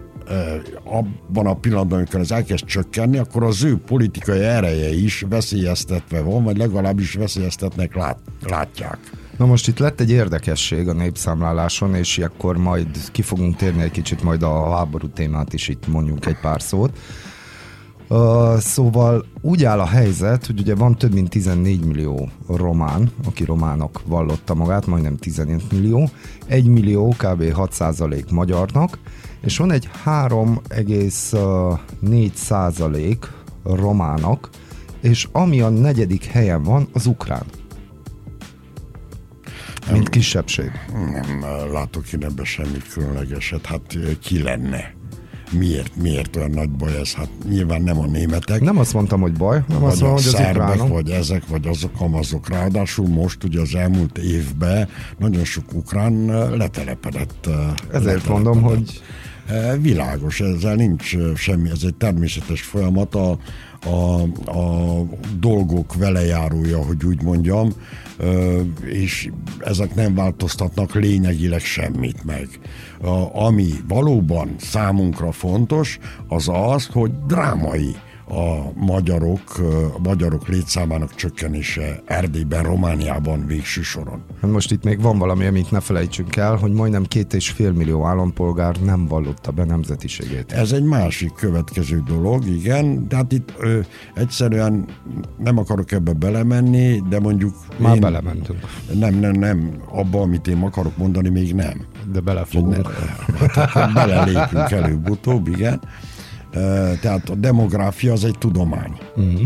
abban 0.84 1.46
a 1.46 1.54
pillanatban, 1.54 1.98
amikor 1.98 2.20
ez 2.20 2.30
elkezd 2.30 2.64
csökkenni, 2.64 3.18
akkor 3.18 3.42
az 3.42 3.62
ő 3.62 3.76
politikai 3.76 4.40
ereje 4.40 4.88
is 4.92 5.24
veszélyeztetve 5.28 6.20
van, 6.20 6.44
vagy 6.44 6.56
legalábbis 6.56 7.14
veszélyeztetnek 7.14 7.94
lát, 7.94 8.18
látják. 8.46 8.98
Na 9.36 9.46
most 9.46 9.68
itt 9.68 9.78
lett 9.78 10.00
egy 10.00 10.10
érdekesség 10.10 10.88
a 10.88 10.92
népszámláláson, 10.92 11.94
és 11.94 12.18
akkor 12.18 12.56
majd 12.56 12.86
ki 13.12 13.22
fogunk 13.22 13.56
térni 13.56 13.82
egy 13.82 13.90
kicsit 13.90 14.22
majd 14.22 14.42
a 14.42 14.76
háború 14.76 15.08
témát 15.08 15.52
is 15.52 15.68
itt 15.68 15.86
mondjuk 15.86 16.26
egy 16.26 16.38
pár 16.40 16.62
szót. 16.62 16.98
Uh, 18.12 18.58
szóval 18.58 19.24
úgy 19.40 19.64
áll 19.64 19.80
a 19.80 19.86
helyzet, 19.86 20.46
hogy 20.46 20.60
ugye 20.60 20.74
van 20.74 20.96
több 20.96 21.12
mint 21.12 21.30
14 21.30 21.84
millió 21.84 22.28
román, 22.48 23.10
aki 23.26 23.44
románok 23.44 24.02
vallotta 24.06 24.54
magát, 24.54 24.86
majdnem 24.86 25.16
15 25.16 25.72
millió, 25.72 26.10
1 26.46 26.66
millió 26.66 27.08
kb. 27.08 27.42
6% 27.42 28.30
magyarnak, 28.30 28.98
és 29.40 29.56
van 29.56 29.70
egy 29.70 29.90
3,4 30.04 32.32
százalék 32.34 33.26
romának, 33.64 34.50
és 35.00 35.28
ami 35.32 35.60
a 35.60 35.68
negyedik 35.68 36.24
helyen 36.24 36.62
van, 36.62 36.88
az 36.92 37.06
ukrán. 37.06 37.44
Mint 39.90 40.02
nem, 40.02 40.12
kisebbség. 40.12 40.70
Nem 41.12 41.44
látok 41.72 42.12
én 42.12 42.24
ebben 42.24 42.44
semmit 42.44 42.92
különlegeset. 42.92 43.66
Hát 43.66 43.98
ki 44.20 44.42
lenne? 44.42 44.98
Miért, 45.50 45.96
miért 45.96 46.36
olyan 46.36 46.50
nagy 46.50 46.70
baj 46.70 46.96
ez? 46.96 47.12
Hát 47.12 47.28
nyilván 47.48 47.82
nem 47.82 47.98
a 47.98 48.06
németek. 48.06 48.60
Nem 48.60 48.78
azt 48.78 48.92
mondtam, 48.92 49.20
hogy 49.20 49.32
baj, 49.32 49.62
nem 49.68 49.84
azt 49.84 50.00
mondtam, 50.00 50.08
hogy 50.08 50.18
az 50.18 50.30
szerbek, 50.30 50.88
vagy 50.88 51.10
ezek, 51.10 51.46
vagy 51.46 51.66
azok, 51.66 52.00
amazok. 52.00 52.48
Ráadásul 52.48 53.08
most 53.08 53.44
ugye 53.44 53.60
az 53.60 53.74
elmúlt 53.74 54.18
évben 54.18 54.88
nagyon 55.18 55.44
sok 55.44 55.64
ukrán 55.74 56.24
letelepedett. 56.56 57.46
Ezért 57.46 57.90
letelepedett. 57.90 58.26
mondom, 58.26 58.62
hogy 58.62 59.00
Világos, 59.80 60.40
ezzel 60.40 60.74
nincs 60.74 61.16
semmi, 61.34 61.70
ez 61.70 61.82
egy 61.82 61.94
természetes 61.94 62.62
folyamat, 62.62 63.14
a, 63.14 63.38
a, 63.86 64.22
a 64.58 65.02
dolgok 65.38 65.94
velejárója, 65.94 66.84
hogy 66.84 67.04
úgy 67.04 67.22
mondjam, 67.22 67.72
és 68.84 69.30
ezek 69.58 69.94
nem 69.94 70.14
változtatnak 70.14 70.94
lényegileg 70.94 71.60
semmit 71.60 72.24
meg. 72.24 72.48
Ami 73.32 73.70
valóban 73.88 74.54
számunkra 74.58 75.32
fontos, 75.32 75.98
az 76.28 76.48
az, 76.52 76.86
hogy 76.86 77.10
drámai 77.26 77.96
a 78.30 78.72
magyarok, 78.74 79.58
a 79.94 79.98
magyarok 80.02 80.48
létszámának 80.48 81.14
csökkenése 81.14 82.02
Erdélyben, 82.04 82.62
Romániában 82.62 83.46
végső 83.46 83.82
soron. 83.82 84.22
Hát 84.40 84.50
most 84.50 84.70
itt 84.70 84.84
még 84.84 85.00
van 85.00 85.18
valami, 85.18 85.46
amit 85.46 85.70
ne 85.70 85.80
felejtsünk 85.80 86.36
el, 86.36 86.56
hogy 86.56 86.72
majdnem 86.72 87.04
két 87.04 87.34
és 87.34 87.50
fél 87.50 87.72
millió 87.72 88.04
állampolgár 88.04 88.76
nem 88.76 89.06
vallotta 89.06 89.50
be 89.50 89.64
nemzetiségét. 89.64 90.52
Ez 90.52 90.72
egy 90.72 90.84
másik 90.84 91.32
következő 91.32 92.02
dolog, 92.06 92.46
igen, 92.46 93.08
de 93.08 93.16
hát 93.16 93.32
itt 93.32 93.54
ö, 93.58 93.80
egyszerűen 94.14 94.84
nem 95.38 95.58
akarok 95.58 95.92
ebbe 95.92 96.12
belemenni, 96.12 97.02
de 97.08 97.20
mondjuk... 97.20 97.54
Már 97.76 97.94
én, 97.94 98.00
belementünk. 98.00 98.58
Nem, 98.98 99.14
nem, 99.14 99.32
nem, 99.32 99.70
abba, 99.88 100.20
amit 100.20 100.46
én 100.46 100.62
akarok 100.62 100.96
mondani, 100.96 101.28
még 101.28 101.54
nem. 101.54 101.86
De 102.12 102.20
belefogunk. 102.20 102.92
Hát, 103.54 103.92
belelépünk 103.92 104.70
előbb-utóbb, 104.70 105.48
igen. 105.48 105.80
Tehát 107.00 107.28
a 107.28 107.34
demográfia 107.34 108.12
az 108.12 108.24
egy 108.24 108.38
tudomány. 108.38 108.98
Uh-huh. 109.16 109.40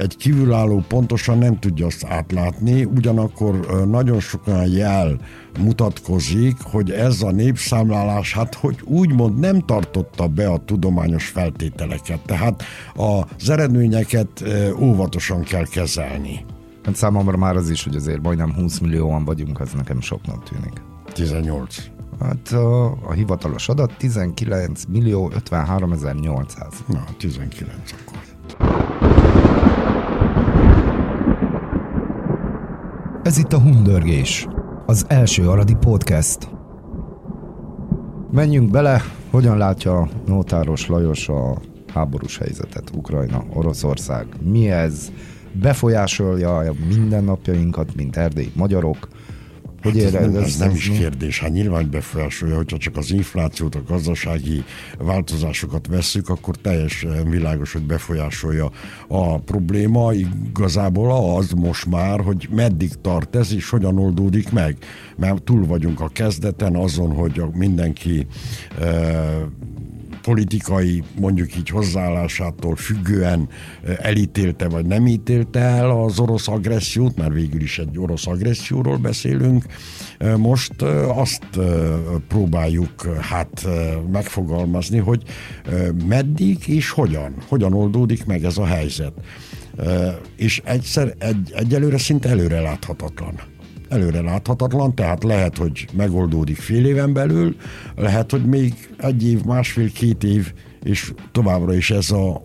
Egy 0.00 0.16
kívülálló 0.16 0.84
pontosan 0.88 1.38
nem 1.38 1.58
tudja 1.58 1.86
azt 1.86 2.04
átlátni, 2.04 2.84
ugyanakkor 2.84 3.86
nagyon 3.90 4.20
sok 4.20 4.46
olyan 4.46 4.68
jel 4.68 5.20
mutatkozik, 5.60 6.56
hogy 6.62 6.90
ez 6.90 7.22
a 7.22 7.30
népszámlálás, 7.30 8.32
hát 8.34 8.54
hogy 8.54 8.78
úgymond 8.84 9.38
nem 9.38 9.60
tartotta 9.60 10.26
be 10.26 10.48
a 10.48 10.62
tudományos 10.64 11.26
feltételeket. 11.26 12.20
Tehát 12.20 12.62
az 13.40 13.50
eredményeket 13.50 14.44
óvatosan 14.80 15.42
kell 15.42 15.66
kezelni. 15.66 16.44
Hát 16.84 16.96
számomra 16.96 17.36
már 17.36 17.56
az 17.56 17.70
is, 17.70 17.84
hogy 17.84 17.96
azért 17.96 18.22
majdnem 18.22 18.54
20 18.54 18.78
millióan 18.78 19.24
vagyunk, 19.24 19.60
az 19.60 19.72
nekem 19.72 20.00
soknak 20.00 20.42
tűnik. 20.44 20.82
18. 21.12 21.97
Hát 22.20 22.48
a, 22.48 22.86
a 22.86 23.12
hivatalos 23.12 23.68
adat 23.68 23.96
19 23.98 24.84
millió 24.88 25.30
53 25.34 25.94
800. 26.20 26.84
Na, 26.86 27.04
19 27.18 27.74
akkor. 27.92 28.18
Ez 33.22 33.38
itt 33.38 33.52
a 33.52 33.60
Hundörgés, 33.60 34.48
az 34.86 35.04
első 35.08 35.48
aradi 35.48 35.74
podcast. 35.74 36.48
Menjünk 38.30 38.70
bele, 38.70 39.02
hogyan 39.30 39.56
látja 39.56 40.08
Nótáros 40.26 40.86
Lajos 40.86 41.28
a 41.28 41.60
háborús 41.94 42.38
helyzetet, 42.38 42.90
Ukrajna, 42.94 43.44
Oroszország. 43.54 44.26
Mi 44.42 44.70
ez? 44.70 45.12
Befolyásolja 45.52 46.56
a 46.56 46.72
mindennapjainkat, 46.88 47.94
mint 47.94 48.16
erdélyi 48.16 48.52
magyarok? 48.54 49.08
Hogy 49.82 50.02
hát 50.02 50.14
ez, 50.14 50.32
nem, 50.32 50.42
ez 50.42 50.56
nem 50.56 50.70
is 50.70 50.88
kérdés. 50.88 51.40
Hát 51.40 51.50
nyilván 51.50 51.90
befolyásolja, 51.90 52.56
hogyha 52.56 52.76
csak 52.76 52.96
az 52.96 53.10
inflációt, 53.10 53.74
a 53.74 53.82
gazdasági 53.88 54.64
változásokat 54.98 55.86
vesszük, 55.86 56.28
akkor 56.28 56.56
teljesen 56.56 57.30
világos, 57.30 57.72
hogy 57.72 57.82
befolyásolja. 57.82 58.70
A 59.08 59.38
probléma 59.38 60.12
igazából 60.12 61.36
az 61.36 61.50
most 61.50 61.86
már, 61.86 62.20
hogy 62.20 62.48
meddig 62.50 62.90
tart 63.00 63.36
ez, 63.36 63.54
és 63.54 63.70
hogyan 63.70 63.98
oldódik 63.98 64.52
meg. 64.52 64.76
Mert 65.16 65.42
túl 65.42 65.66
vagyunk 65.66 66.00
a 66.00 66.08
kezdeten 66.08 66.76
azon, 66.76 67.12
hogy 67.12 67.42
mindenki 67.52 68.26
politikai, 70.22 71.02
mondjuk 71.20 71.56
így 71.56 71.68
hozzáállásától 71.68 72.76
függően 72.76 73.48
elítélte 73.98 74.68
vagy 74.68 74.86
nem 74.86 75.06
ítélte 75.06 75.60
el 75.60 75.90
az 75.90 76.18
orosz 76.18 76.48
agressziót, 76.48 77.16
mert 77.16 77.32
végül 77.32 77.60
is 77.60 77.78
egy 77.78 77.98
orosz 77.98 78.26
agresszióról 78.26 78.96
beszélünk. 78.96 79.64
Most 80.36 80.82
azt 81.14 81.46
próbáljuk 82.28 83.16
hát 83.20 83.66
megfogalmazni, 84.12 84.98
hogy 84.98 85.22
meddig 86.06 86.68
és 86.68 86.90
hogyan, 86.90 87.34
hogyan 87.48 87.72
oldódik 87.72 88.26
meg 88.26 88.44
ez 88.44 88.58
a 88.58 88.66
helyzet. 88.66 89.12
És 90.36 90.60
egyszer, 90.64 91.14
egy, 91.18 91.52
egyelőre 91.54 91.98
szinte 91.98 92.28
előre 92.28 92.60
láthatatlan 92.60 93.40
előre 93.88 94.20
láthatatlan, 94.20 94.94
tehát 94.94 95.24
lehet, 95.24 95.56
hogy 95.56 95.88
megoldódik 95.96 96.56
fél 96.56 96.86
éven 96.86 97.12
belül, 97.12 97.56
lehet, 97.96 98.30
hogy 98.30 98.44
még 98.44 98.94
egy 98.98 99.26
év, 99.26 99.44
másfél-két 99.44 100.24
év, 100.24 100.52
és 100.82 101.12
továbbra 101.32 101.74
is 101.74 101.90
ez 101.90 102.10
a, 102.10 102.40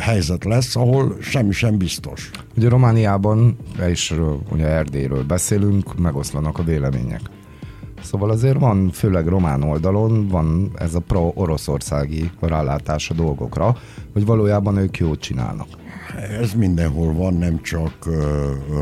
helyzet 0.00 0.44
lesz, 0.44 0.76
ahol 0.76 1.16
semmi 1.20 1.52
sem 1.52 1.78
biztos. 1.78 2.30
Ugye 2.56 2.68
Romániában, 2.68 3.56
és 3.88 4.14
ugye 4.52 4.66
Erdélyről 4.66 5.24
beszélünk, 5.24 5.98
megoszlanak 5.98 6.58
a 6.58 6.62
vélemények. 6.62 7.20
Szóval 8.02 8.30
azért 8.30 8.58
van, 8.58 8.90
főleg 8.90 9.26
román 9.26 9.62
oldalon 9.62 10.28
van 10.28 10.70
ez 10.74 10.94
a 10.94 11.00
pro-oroszországi 11.00 12.30
rálátás 12.40 13.10
a 13.10 13.14
dolgokra, 13.14 13.76
hogy 14.12 14.24
valójában 14.24 14.76
ők 14.76 14.98
jót 14.98 15.20
csinálnak. 15.20 15.79
Ez 16.40 16.52
mindenhol 16.52 17.12
van, 17.12 17.34
nem 17.34 17.62
csak 17.62 18.08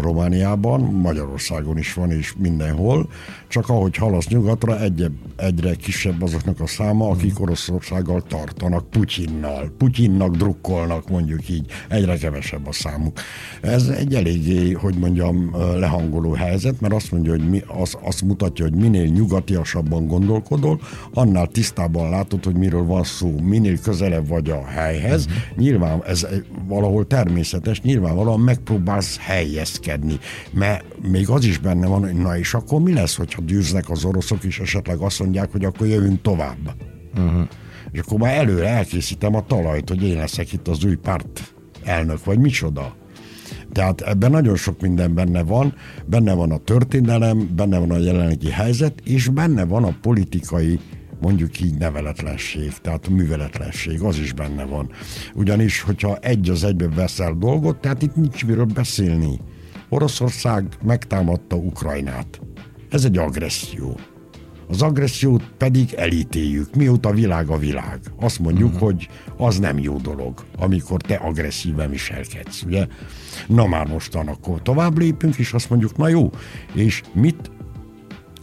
Romániában, 0.01 0.81
Magyarországon 0.81 1.79
is 1.79 1.95
van, 1.95 2.11
és 2.11 2.35
mindenhol. 2.39 3.09
Csak 3.49 3.69
ahogy 3.69 3.97
halasz 3.97 4.29
nyugatra, 4.29 4.81
egy, 4.81 5.11
egyre 5.37 5.75
kisebb 5.75 6.23
azoknak 6.23 6.61
a 6.61 6.67
száma, 6.67 7.09
akik 7.09 7.33
mhm. 7.33 7.43
Oroszországgal 7.43 8.23
tartanak, 8.23 8.91
Putyinnal. 8.91 9.73
Putyinnak 9.79 10.37
drukkolnak, 10.37 11.11
mondjuk 11.11 11.49
így. 11.49 11.71
Egyre 11.89 12.17
kevesebb 12.17 12.67
a 12.67 12.73
számuk. 12.73 13.19
Ez 13.61 13.89
egy 13.89 14.15
eléggé, 14.15 14.73
hogy 14.73 14.95
mondjam, 14.95 15.57
lehangoló 15.77 16.33
helyzet, 16.33 16.81
mert 16.81 16.95
azt 16.95 17.13
mondja, 17.13 17.31
hogy 17.31 17.49
mi, 17.49 17.63
az, 17.81 17.97
azt 18.03 18.23
mutatja, 18.23 18.65
hogy 18.65 18.75
minél 18.75 19.07
nyugatiasabban 19.07 20.07
gondolkodol, 20.07 20.81
annál 21.13 21.47
tisztában 21.47 22.11
látod, 22.11 22.45
hogy 22.45 22.57
miről 22.57 22.85
van 22.85 23.05
szó. 23.05 23.41
Minél 23.41 23.79
közelebb 23.79 24.29
vagy 24.29 24.51
a 24.51 24.65
helyhez. 24.65 25.27
Uh-huh. 25.27 25.57
Nyilván 25.57 26.03
ez 26.05 26.27
valahol 26.67 27.07
természetes, 27.23 27.81
nyilvánvalóan 27.81 28.41
megpróbálsz 28.41 29.19
helyezkedni, 29.21 30.19
mert 30.53 30.85
még 31.03 31.29
az 31.29 31.45
is 31.45 31.59
benne 31.59 31.87
van, 31.87 32.01
hogy 32.01 32.15
na 32.15 32.39
és 32.39 32.55
akkor 32.55 32.81
mi 32.81 32.93
lesz, 32.93 33.17
hogyha 33.17 33.43
győznek 33.47 33.91
az 33.91 34.05
oroszok, 34.05 34.45
és 34.45 34.59
esetleg 34.59 34.99
azt 34.99 35.19
mondják, 35.21 35.53
hogy 35.53 35.65
akkor 35.65 35.87
jövünk 35.87 36.23
tovább. 36.23 36.75
Uh-huh. 37.17 37.49
És 37.91 38.01
akkor 38.01 38.19
már 38.19 38.37
előre 38.37 38.69
elkészítem 38.69 39.35
a 39.35 39.47
talajt, 39.47 39.89
hogy 39.89 40.03
én 40.03 40.17
leszek 40.17 40.53
itt 40.53 40.69
az 40.69 40.85
új 40.85 40.95
párt 40.95 41.55
elnök, 41.85 42.25
vagy 42.25 42.39
micsoda. 42.39 42.97
Tehát 43.73 44.01
ebben 44.01 44.31
nagyon 44.31 44.57
sok 44.57 44.81
minden 44.81 45.15
benne 45.15 45.43
van, 45.43 45.75
benne 46.07 46.35
van 46.35 46.53
a 46.53 46.59
történelem, 46.59 47.51
benne 47.57 47.79
van 47.79 47.91
a 47.91 47.97
jelenlegi 47.97 48.51
helyzet, 48.51 49.01
és 49.05 49.29
benne 49.29 49.65
van 49.65 49.85
a 49.85 49.97
politikai 50.03 50.79
mondjuk 51.21 51.61
így 51.61 51.75
neveletlenség, 51.75 52.73
tehát 52.83 53.07
a 53.07 53.11
műveletlenség, 53.11 54.01
az 54.01 54.19
is 54.19 54.33
benne 54.33 54.65
van. 54.65 54.91
Ugyanis, 55.35 55.81
hogyha 55.81 56.17
egy 56.17 56.51
az 56.51 56.65
egybe 56.65 56.89
veszel 56.89 57.35
dolgot, 57.39 57.81
tehát 57.81 58.03
itt 58.03 58.17
nincs 58.17 58.47
miről 58.47 58.65
beszélni. 58.65 59.41
Oroszország 59.89 60.65
megtámadta 60.83 61.57
Ukrajnát. 61.57 62.41
Ez 62.91 63.05
egy 63.05 63.19
agresszió. 63.19 63.99
Az 64.69 64.83
agressziót 64.83 65.43
pedig 65.57 65.93
elítéljük, 65.93 66.75
mióta 66.75 67.11
világ 67.11 67.49
a 67.49 67.59
világ. 67.59 68.01
Azt 68.21 68.39
mondjuk, 68.39 68.73
uh-huh. 68.73 68.89
hogy 68.89 69.09
az 69.37 69.59
nem 69.59 69.79
jó 69.79 69.97
dolog, 69.97 70.45
amikor 70.59 71.01
te 71.01 71.15
agresszíven 71.15 71.91
viselkedsz, 71.91 72.63
ugye? 72.63 72.87
Na 73.47 73.67
már 73.67 73.87
mostan 73.87 74.29
akkor 74.29 74.63
tovább 74.63 74.99
lépünk, 74.99 75.37
és 75.37 75.53
azt 75.53 75.71
mondjuk, 75.71 75.97
na 75.97 76.09
jó, 76.09 76.31
és 76.75 77.03
mit 77.13 77.51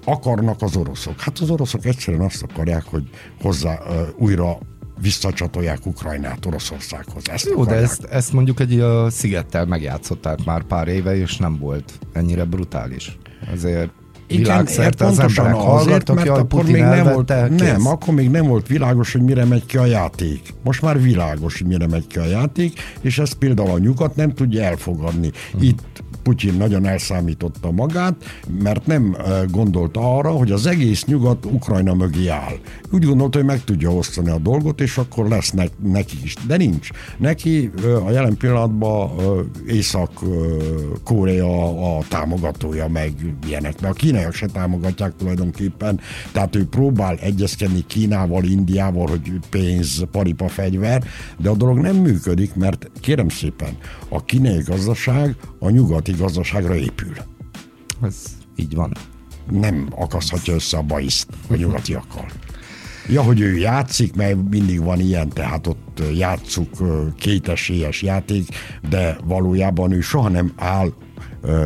akarnak 0.06 0.62
az 0.62 0.76
oroszok? 0.76 1.20
Hát 1.20 1.40
az 1.40 1.50
oroszok 1.50 1.86
egyszerűen 1.86 2.24
azt 2.24 2.44
akarják, 2.44 2.84
hogy 2.84 3.10
hozzá 3.42 3.80
újra 4.18 4.58
visszacsatolják 5.02 5.86
Ukrajnát 5.86 6.46
Oroszországhoz. 6.46 7.30
Ezt 7.30 7.46
Jó, 7.46 7.62
akarják. 7.62 7.78
de 7.78 7.90
ezt, 7.90 8.04
ezt 8.04 8.34
mondjuk 8.34 8.60
egy 8.60 8.80
a 8.80 9.10
szigettel 9.10 9.66
megjátszották 9.66 10.46
már 10.46 10.64
pár 10.64 10.88
éve, 10.88 11.18
és 11.18 11.38
nem 11.38 11.58
volt 11.60 12.00
ennyire 12.14 12.44
brutális. 12.44 13.18
Ezért 13.54 13.92
világszerte 14.28 15.06
az 15.06 15.20
emberek 15.20 15.54
hallgattak, 15.54 16.16
mert 16.16 16.30
akkor 16.30 16.64
még 16.64 16.82
nem 16.82 17.14
volt, 17.14 17.34
nem, 17.50 17.88
akkor 17.88 18.14
még 18.14 18.30
nem 18.30 18.48
volt 18.48 18.68
világos, 18.68 19.12
hogy 19.12 19.22
mire 19.22 19.46
megy 19.46 19.66
ki 19.66 19.78
a 19.78 19.86
játék. 19.86 20.54
Most 20.64 20.82
már 20.82 21.02
világos, 21.02 21.58
hogy 21.58 21.68
mire 21.68 21.88
megy 21.88 22.08
ki 22.08 22.20
a 22.20 22.26
játék, 22.26 22.80
és 23.02 23.20
ezt 23.20 23.34
például 23.34 23.70
a 23.70 23.78
nyugat 23.78 24.16
nem 24.16 24.34
tudja 24.34 24.64
elfogadni. 24.64 25.32
Hmm. 25.52 25.62
Itt 25.62 26.04
Putyin 26.26 26.54
nagyon 26.54 26.86
elszámította 26.86 27.72
magát, 27.72 28.16
mert 28.60 28.86
nem 28.86 29.18
gondolta 29.52 30.18
arra, 30.18 30.30
hogy 30.30 30.52
az 30.52 30.66
egész 30.66 31.06
nyugat 31.06 31.46
Ukrajna 31.46 31.94
mögé 31.94 32.28
áll. 32.28 32.54
Úgy 32.92 33.06
gondolta, 33.06 33.38
hogy 33.38 33.48
meg 33.48 33.64
tudja 33.64 33.94
osztani 33.94 34.30
a 34.30 34.38
dolgot, 34.38 34.82
és 34.82 34.98
akkor 34.98 35.28
lesz 35.28 35.52
ne, 35.52 35.64
neki 35.84 36.18
is. 36.24 36.36
De 36.48 36.58
nincs. 36.58 36.90
Neki 37.18 37.72
a 38.06 38.12
jelen 38.12 38.38
pillanatban 38.38 39.10
Észak-Korea 39.68 41.98
a 41.98 42.04
támogatója, 42.08 42.88
meg 42.88 43.14
ilyenek. 43.48 43.80
De 43.80 43.88
a 43.88 43.94
kínaiak 43.94 44.34
se 44.34 44.46
támogatják 44.46 45.16
tulajdonképpen, 45.16 46.00
tehát 46.32 46.56
ő 46.56 46.66
próbál 46.66 47.16
egyezkedni 47.16 47.84
Kínával, 47.88 48.44
Indiával, 48.44 49.08
hogy 49.08 49.32
pénz, 49.50 50.04
paripa, 50.12 50.48
fegyver, 50.48 51.04
de 51.38 51.50
a 51.50 51.56
dolog 51.56 51.78
nem 51.78 51.96
működik, 51.96 52.56
mert 52.56 52.92
kérem 53.00 53.30
szépen, 53.30 53.78
a 54.10 54.24
kínai 54.24 54.62
gazdaság 54.66 55.36
a 55.60 55.70
nyugati 55.70 56.14
gazdaságra 56.18 56.76
épül. 56.76 57.14
Ez 58.02 58.16
így 58.56 58.76
van. 58.76 58.92
Nem 59.50 59.88
akaszthatja 59.96 60.54
össze 60.54 60.78
a 60.78 60.82
bajiszt 60.82 61.28
a 61.50 61.56
nyugatiakkal. 61.56 62.26
Ja, 63.10 63.22
hogy 63.22 63.40
ő 63.40 63.58
játszik, 63.58 64.16
mert 64.16 64.50
mindig 64.50 64.84
van 64.84 65.00
ilyen, 65.00 65.30
tehát 65.30 65.68
ott 65.68 66.02
játszuk 66.14 66.70
kétesélyes 67.18 68.02
játék, 68.02 68.48
de 68.90 69.18
valójában 69.24 69.92
ő 69.92 70.02
soha 70.02 70.30
nem 70.30 70.54
áll 70.56 70.94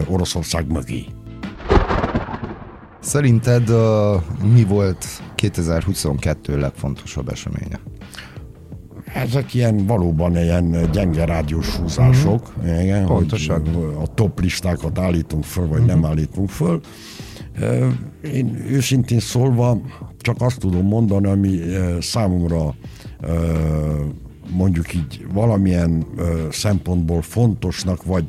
Oroszország 0.07 0.71
mögé. 0.71 1.05
Szerinted 2.99 3.69
uh, 3.69 4.21
mi 4.53 4.63
volt 4.63 5.05
2022 5.35 6.59
legfontosabb 6.59 7.29
eseménye? 7.29 7.79
Ezek 9.13 9.53
ilyen 9.53 9.85
valóban 9.85 10.37
ilyen 10.37 10.89
gyenge 10.91 11.25
rádiós 11.25 11.75
húzások, 11.75 12.53
mm-hmm. 12.59 12.79
igen, 12.79 13.05
Pontosan. 13.05 13.61
hogy 13.73 13.93
a 14.01 14.13
top 14.13 14.39
listákat 14.39 14.99
állítunk 14.99 15.43
föl, 15.43 15.67
vagy 15.67 15.77
mm-hmm. 15.77 15.87
nem 15.87 16.05
állítunk 16.05 16.49
föl. 16.49 16.81
Én 18.33 18.65
őszintén 18.69 19.19
szólva 19.19 19.81
csak 20.19 20.35
azt 20.39 20.59
tudom 20.59 20.85
mondani, 20.85 21.27
ami 21.27 21.59
számomra 21.99 22.75
mondjuk 24.51 24.93
így 24.93 25.25
valamilyen 25.33 26.05
szempontból 26.51 27.21
fontosnak, 27.21 28.03
vagy 28.03 28.27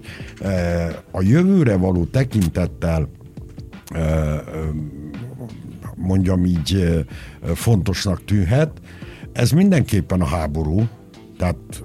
a 1.10 1.22
jövőre 1.22 1.76
való 1.76 2.04
tekintettel 2.04 3.08
mondjam 5.96 6.44
így 6.44 7.04
fontosnak 7.54 8.25
tűnhet. 8.25 8.70
Ez 9.32 9.50
mindenképpen 9.50 10.20
a 10.20 10.26
háború, 10.26 10.88
tehát 11.38 11.82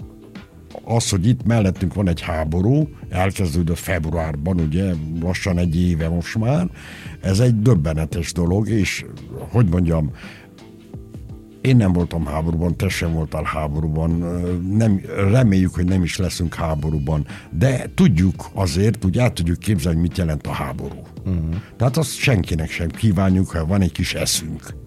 az, 0.83 1.09
hogy 1.09 1.27
itt 1.27 1.45
mellettünk 1.45 1.93
van 1.93 2.07
egy 2.07 2.21
háború, 2.21 2.89
elkezdődött 3.09 3.77
februárban, 3.77 4.59
ugye, 4.59 4.93
lassan 5.21 5.57
egy 5.57 5.81
éve 5.81 6.09
most 6.09 6.37
már, 6.37 6.69
ez 7.21 7.39
egy 7.39 7.61
döbbenetes 7.61 8.33
dolog, 8.33 8.69
és 8.69 9.05
hogy 9.51 9.69
mondjam, 9.69 10.11
én 11.61 11.75
nem 11.75 11.93
voltam 11.93 12.25
háborúban, 12.25 12.77
te 12.77 12.89
sem 12.89 13.13
voltál 13.13 13.43
háborúban, 13.43 14.11
nem, 14.69 15.01
reméljük, 15.29 15.75
hogy 15.75 15.85
nem 15.85 16.03
is 16.03 16.17
leszünk 16.17 16.53
háborúban, 16.53 17.25
de 17.51 17.89
tudjuk 17.95 18.49
azért, 18.53 19.05
úgy 19.05 19.17
át 19.17 19.33
tudjuk 19.33 19.59
képzelni, 19.59 20.01
mit 20.01 20.17
jelent 20.17 20.47
a 20.47 20.51
háború. 20.51 21.01
Uh-huh. 21.25 21.55
Tehát 21.77 21.97
azt 21.97 22.15
senkinek 22.15 22.69
sem 22.69 22.89
kívánjuk, 22.89 23.49
ha 23.49 23.65
van 23.65 23.81
egy 23.81 23.91
kis 23.91 24.13
eszünk. 24.13 24.84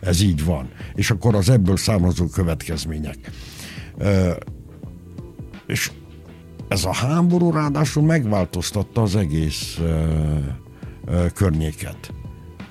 Ez 0.00 0.20
így 0.20 0.44
van. 0.44 0.68
És 0.94 1.10
akkor 1.10 1.34
az 1.34 1.48
ebből 1.48 1.76
származó 1.76 2.26
következmények. 2.26 3.30
És 5.66 5.90
ez 6.68 6.84
a 6.84 6.94
háború 6.94 7.50
ráadásul 7.50 8.02
megváltoztatta 8.02 9.02
az 9.02 9.16
egész 9.16 9.80
környéket 11.34 12.12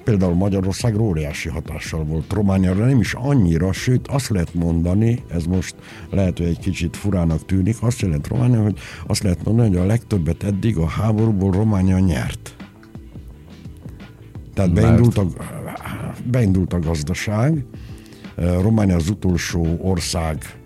például 0.07 0.33
Magyarország 0.33 0.99
óriási 0.99 1.49
hatással 1.49 2.03
volt 2.03 2.33
Romániára, 2.33 2.85
nem 2.85 2.99
is 2.99 3.13
annyira, 3.13 3.73
sőt 3.73 4.07
azt 4.07 4.29
lehet 4.29 4.53
mondani, 4.53 5.23
ez 5.29 5.43
most 5.43 5.75
lehet, 6.09 6.37
hogy 6.37 6.47
egy 6.47 6.59
kicsit 6.59 6.97
furának 6.97 7.45
tűnik, 7.45 7.75
azt 7.79 7.99
jelent 7.99 8.27
Románia, 8.27 8.61
hogy 8.61 8.79
azt 9.07 9.23
lehet 9.23 9.43
mondani, 9.43 9.67
hogy 9.67 9.77
a 9.77 9.85
legtöbbet 9.85 10.43
eddig 10.43 10.77
a 10.77 10.87
háborúból 10.87 11.51
Románia 11.51 11.99
nyert. 11.99 12.55
Tehát 14.53 14.73
beindult 14.73 15.17
a, 15.17 15.27
beindult 16.31 16.73
a 16.73 16.79
gazdaság, 16.79 17.65
Románia 18.35 18.95
az 18.95 19.09
utolsó 19.09 19.77
ország 19.81 20.57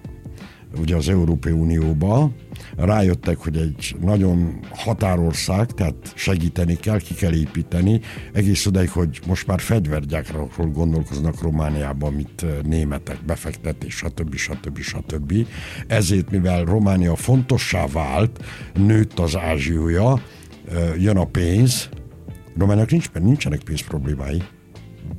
ugye 0.79 0.95
az 0.95 1.09
Európai 1.09 1.51
Unióba, 1.51 2.31
rájöttek, 2.75 3.37
hogy 3.37 3.57
egy 3.57 3.95
nagyon 4.01 4.59
határország, 4.69 5.71
tehát 5.71 6.13
segíteni 6.15 6.75
kell, 6.75 6.99
ki 6.99 7.13
kell 7.13 7.33
építeni, 7.33 7.99
egész 8.33 8.65
odaig, 8.65 8.89
hogy 8.89 9.19
most 9.27 9.47
már 9.47 9.59
fegyvergyákról 9.59 10.49
gondolkoznak 10.73 11.41
Romániában, 11.41 12.13
mint 12.13 12.45
németek, 12.63 13.25
befektetés, 13.25 13.95
stb. 13.95 14.35
stb. 14.35 14.79
stb. 14.79 15.33
Ezért, 15.87 16.31
mivel 16.31 16.63
Románia 16.63 17.15
fontossá 17.15 17.85
vált, 17.87 18.43
nőtt 18.73 19.19
az 19.19 19.35
ázsiója, 19.35 20.21
jön 20.97 21.17
a 21.17 21.25
pénz, 21.25 21.89
Romániának 22.57 22.91
nincs, 22.91 23.11
nincsenek 23.11 23.63
pénz 23.63 23.81
problémái. 23.81 24.43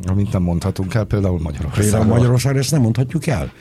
Amit 0.06 0.32
nem 0.32 0.42
mondhatunk 0.42 0.94
el, 0.94 1.04
például 1.04 1.40
Magyarországon. 1.40 1.90
Például 1.90 2.14
Magyarországon 2.14 2.58
ezt 2.58 2.70
nem 2.70 2.80
mondhatjuk 2.80 3.26
el. 3.26 3.52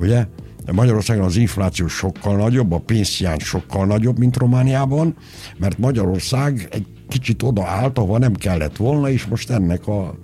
Ugye? 0.00 0.26
Magyarországon 0.72 1.24
az 1.24 1.36
infláció 1.36 1.86
sokkal 1.86 2.36
nagyobb, 2.36 2.72
a 2.72 2.78
pénzhiány 2.78 3.38
sokkal 3.38 3.86
nagyobb, 3.86 4.18
mint 4.18 4.36
Romániában, 4.36 5.16
mert 5.58 5.78
Magyarország 5.78 6.68
egy 6.70 6.86
kicsit 7.08 7.42
odaállt, 7.42 7.98
ahova 7.98 8.18
nem 8.18 8.34
kellett 8.34 8.76
volna, 8.76 9.10
és 9.10 9.26
most 9.26 9.50
ennek 9.50 9.86
a, 9.86 10.14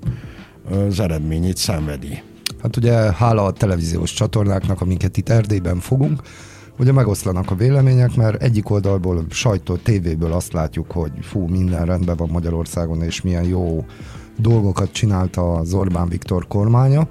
az 0.71 1.01
eredményét 1.01 1.57
szenvedi. 1.57 2.23
Hát 2.63 2.77
ugye 2.77 2.93
hála 3.13 3.45
a 3.45 3.53
televíziós 3.53 4.13
csatornáknak, 4.13 4.81
amiket 4.81 5.17
itt 5.17 5.29
Erdélyben 5.29 5.79
fogunk, 5.79 6.23
ugye 6.79 6.93
megoszlanak 6.93 7.51
a 7.51 7.55
vélemények, 7.55 8.15
mert 8.15 8.43
egyik 8.43 8.71
oldalból, 8.71 9.25
sajtó, 9.31 9.77
tévéből 9.77 10.33
azt 10.33 10.53
látjuk, 10.53 10.91
hogy 10.91 11.13
fú, 11.21 11.47
minden 11.47 11.85
rendben 11.85 12.17
van 12.17 12.29
Magyarországon, 12.29 13.03
és 13.03 13.23
milyen 13.23 13.45
jó 13.45 13.85
dolgokat 14.37 14.92
csinálta 14.92 15.53
az 15.53 15.75
Orbán 15.75 16.09
Viktor 16.09 16.46
kormánya, 16.46 17.09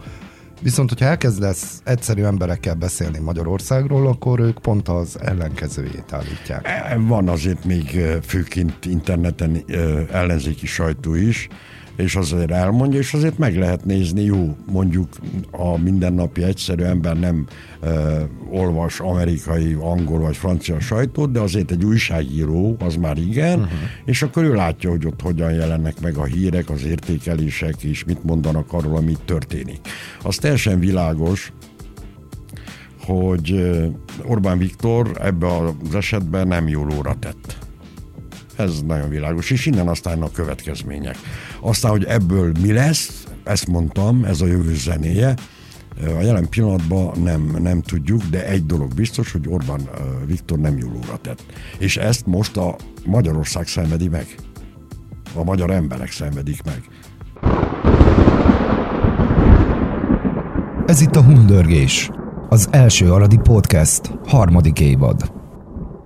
Viszont, 0.61 0.89
hogyha 0.89 1.05
elkezdesz 1.05 1.81
egyszerű 1.83 2.23
emberekkel 2.23 2.75
beszélni 2.75 3.19
Magyarországról, 3.19 4.07
akkor 4.07 4.39
ők 4.39 4.59
pont 4.59 4.88
az 4.88 5.19
ellenkezőjét 5.21 6.13
állítják. 6.13 6.67
E, 6.67 6.97
van 6.99 7.29
azért 7.29 7.65
még 7.65 8.01
főként 8.23 8.85
interneten 8.85 9.63
ellenzéki 10.11 10.65
sajtó 10.65 11.13
is, 11.13 11.47
és 11.95 12.15
azért 12.15 12.51
elmondja, 12.51 12.99
és 12.99 13.13
azért 13.13 13.38
meg 13.38 13.58
lehet 13.58 13.86
nézni, 13.86 14.23
jó, 14.23 14.55
mondjuk 14.71 15.08
a 15.51 15.77
mindennapi 15.77 16.43
egyszerű 16.43 16.84
ember 16.84 17.19
nem 17.19 17.45
uh, 17.81 17.91
olvas 18.49 18.99
amerikai, 18.99 19.73
angol 19.79 20.19
vagy 20.19 20.38
francia 20.38 20.79
sajtót, 20.79 21.31
de 21.31 21.39
azért 21.39 21.71
egy 21.71 21.84
újságíró, 21.84 22.75
az 22.79 22.95
már 22.95 23.17
igen, 23.17 23.60
uh-huh. 23.60 23.79
és 24.05 24.21
akkor 24.21 24.43
ő 24.43 24.53
látja, 24.53 24.89
hogy 24.89 25.05
ott 25.05 25.21
hogyan 25.21 25.53
jelennek 25.53 26.01
meg 26.01 26.17
a 26.17 26.23
hírek, 26.23 26.69
az 26.69 26.84
értékelések, 26.84 27.84
és 27.84 28.03
mit 28.03 28.23
mondanak 28.23 28.73
arról, 28.73 28.95
amit 28.95 29.21
történik. 29.25 29.79
Az 30.23 30.36
teljesen 30.36 30.79
világos, 30.79 31.51
hogy 33.05 33.71
Orbán 34.23 34.58
Viktor 34.58 35.12
ebbe 35.21 35.47
az 35.55 35.95
esetben 35.95 36.47
nem 36.47 36.67
jól 36.67 36.91
óra 36.97 37.15
tett. 37.19 37.64
Ez 38.56 38.82
nagyon 38.82 39.10
világos, 39.10 39.50
és 39.50 39.65
innen 39.65 39.88
aztán 39.88 40.22
a 40.22 40.32
következmények. 40.32 41.18
Aztán, 41.60 41.91
hogy 41.91 42.04
ebből 42.04 42.52
mi 42.62 42.72
lesz, 42.72 43.24
ezt 43.44 43.68
mondtam, 43.68 44.24
ez 44.24 44.41
a 44.41 44.46
jövő 44.46 44.76
zenéje, 44.76 45.36
a 46.04 46.22
jelen 46.22 46.50
pillanatban 46.50 47.22
nem, 47.22 47.58
nem 47.62 47.82
tudjuk, 47.82 48.22
de 48.24 48.48
egy 48.48 48.65
dolog 48.65 48.94
biztos, 48.94 49.32
hogy 49.32 49.48
Orbán 49.48 49.89
Viktor 50.26 50.60
nem 50.60 50.78
jólóra 50.78 51.18
tett. 51.22 51.44
És 51.78 51.98
ezt 51.98 52.26
most 52.26 52.58
a 52.58 52.76
Magyarország 53.06 53.68
szenvedi 53.68 54.08
meg. 54.08 54.36
A 55.36 55.44
magyar 55.44 55.72
emberek 55.72 56.12
szenvedik 56.12 56.62
meg. 56.63 56.84
Ez 60.86 61.02
itt 61.02 61.15
a 61.15 61.24
Hundörgés, 61.24 62.10
az 62.50 62.68
első 62.72 63.12
aradi 63.12 63.38
podcast, 63.38 64.12
harmadik 64.26 64.80
évad. 64.80 65.32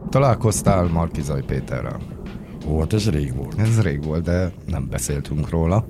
Találkoztál 0.09 0.87
Markizai 0.87 1.41
Péterrel? 1.41 2.18
Hát 2.79 2.93
ez 2.93 3.09
rég 3.09 3.35
volt. 3.35 3.59
Ez 3.59 3.81
rég 3.81 4.03
volt, 4.03 4.23
de 4.23 4.51
nem 4.65 4.87
beszéltünk 4.89 5.49
róla. 5.49 5.87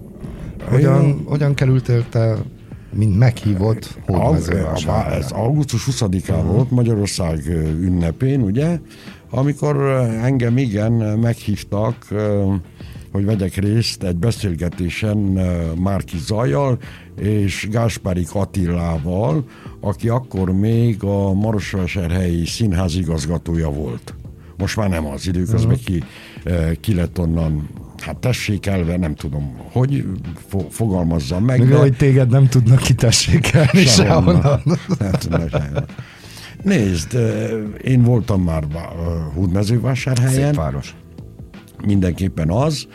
Hogyan, 0.70 1.24
hogyan 1.26 1.54
kerültél 1.54 2.10
te 2.10 2.38
mint 2.94 3.18
meghívott 3.18 3.98
Ez 5.12 5.32
augusztus 5.32 5.88
20-án 5.92 6.30
uh-huh. 6.30 6.46
volt 6.46 6.72
Magyarország 6.72 7.48
ünnepén, 7.82 8.42
ugye, 8.42 8.80
amikor 9.30 9.76
engem 10.22 10.58
igen 10.58 10.92
meghívtak, 11.20 12.08
hogy 13.12 13.26
vegyek 13.26 13.56
részt 13.56 14.04
egy 14.04 14.16
beszélgetésen 14.16 15.18
Márki 15.78 16.18
Zajjal 16.18 16.78
és 17.16 17.68
Gáspári 17.72 18.26
Attilával, 18.34 19.44
aki 19.80 20.10
akkor 20.10 20.52
még 20.52 21.04
a 21.04 21.34
Marosvásárhelyi 21.34 22.46
színház 22.46 22.96
igazgatója 22.96 23.70
volt 23.70 24.14
Most 24.58 24.76
már 24.76 24.90
nem 24.90 25.06
az 25.06 25.28
időközben 25.28 25.78
ki, 25.86 25.98
ö, 25.98 26.04
ki 26.82 26.94
lett 26.96 27.20
onnan 27.20 27.70
hát 28.00 28.18
tessékelve, 28.18 28.98
nem 28.98 29.16
tudom, 29.16 29.58
hogy 29.72 30.06
fo- 30.48 30.74
fogalmazzam 30.74 31.44
meg. 31.44 31.60
Még 31.60 31.74
hogy 31.74 31.96
téged 31.96 32.30
nem 32.30 32.48
tudnak 32.48 32.80
kitessékelni 32.80 33.86
sehonnan. 33.86 34.62
Nem 35.00 35.12
tudnak 35.12 35.50
sehonnan. 35.50 35.86
Nézd, 36.64 37.18
én 37.84 38.04
voltam 38.04 38.42
már 38.42 38.64
Hódmezővásárhelyen, 39.34 40.32
Szép 40.34 40.56
város. 40.56 40.96
mindenképpen 41.86 42.50
az, 42.50 42.88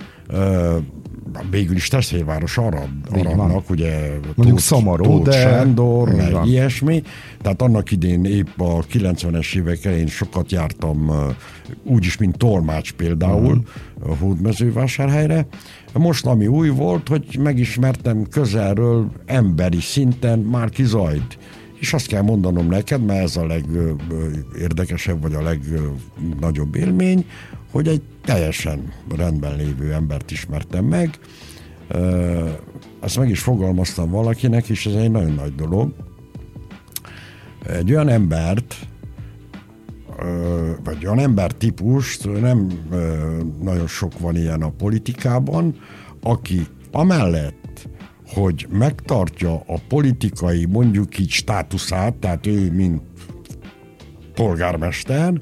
végül 1.50 1.76
is 1.76 1.88
testvérváros. 1.88 2.58
Aradnak, 2.58 3.70
ugye 3.70 4.10
Mondjuk 4.34 4.58
szomorú, 4.58 5.02
Tóth 5.04 5.28
de- 5.28 5.40
Sándor, 5.40 6.14
meg 6.14 6.32
van. 6.32 6.46
ilyesmi. 6.46 7.02
Tehát 7.42 7.62
annak 7.62 7.90
idén 7.90 8.24
épp 8.24 8.60
a 8.60 8.82
90-es 8.92 9.56
évek 9.56 9.84
elején 9.84 10.06
sokat 10.06 10.52
jártam 10.52 11.10
úgyis, 11.82 12.16
mint 12.16 12.36
tolmács 12.36 12.92
például 12.92 13.62
a 14.02 14.14
Hódmezővásárhelyre. 14.16 15.46
Most 15.92 16.26
ami 16.26 16.46
új 16.46 16.68
volt, 16.68 17.08
hogy 17.08 17.38
megismertem 17.42 18.26
közelről 18.30 19.10
emberi 19.26 19.80
szinten 19.80 20.38
Márki 20.38 20.84
Zajt. 20.84 21.38
És 21.78 21.92
azt 21.92 22.06
kell 22.06 22.22
mondanom 22.22 22.66
neked, 22.68 23.04
mert 23.04 23.22
ez 23.22 23.36
a 23.36 23.46
legérdekesebb, 23.46 25.22
vagy 25.22 25.34
a 25.34 25.42
legnagyobb 25.42 26.74
élmény, 26.74 27.26
hogy 27.70 27.88
egy 27.88 28.02
teljesen 28.24 28.92
rendben 29.16 29.56
lévő 29.56 29.92
embert 29.92 30.30
ismertem 30.30 30.84
meg. 30.84 31.18
Ezt 33.00 33.18
meg 33.18 33.30
is 33.30 33.40
fogalmaztam 33.40 34.10
valakinek, 34.10 34.68
és 34.68 34.86
ez 34.86 34.94
egy 34.94 35.10
nagyon 35.10 35.32
nagy 35.32 35.54
dolog. 35.54 35.94
Egy 37.66 37.90
olyan 37.90 38.08
embert, 38.08 38.76
vagy 40.84 41.06
olyan 41.06 41.18
embertípust, 41.18 42.40
nem 42.40 42.68
nagyon 43.62 43.86
sok 43.86 44.18
van 44.18 44.36
ilyen 44.36 44.62
a 44.62 44.70
politikában, 44.70 45.76
aki 46.22 46.66
amellett, 46.92 47.63
hogy 48.26 48.66
megtartja 48.70 49.54
a 49.66 49.80
politikai 49.88 50.64
mondjuk 50.64 51.18
így 51.18 51.30
státuszát, 51.30 52.14
tehát 52.14 52.46
ő 52.46 52.72
mint 52.72 53.02
polgármester, 54.34 55.32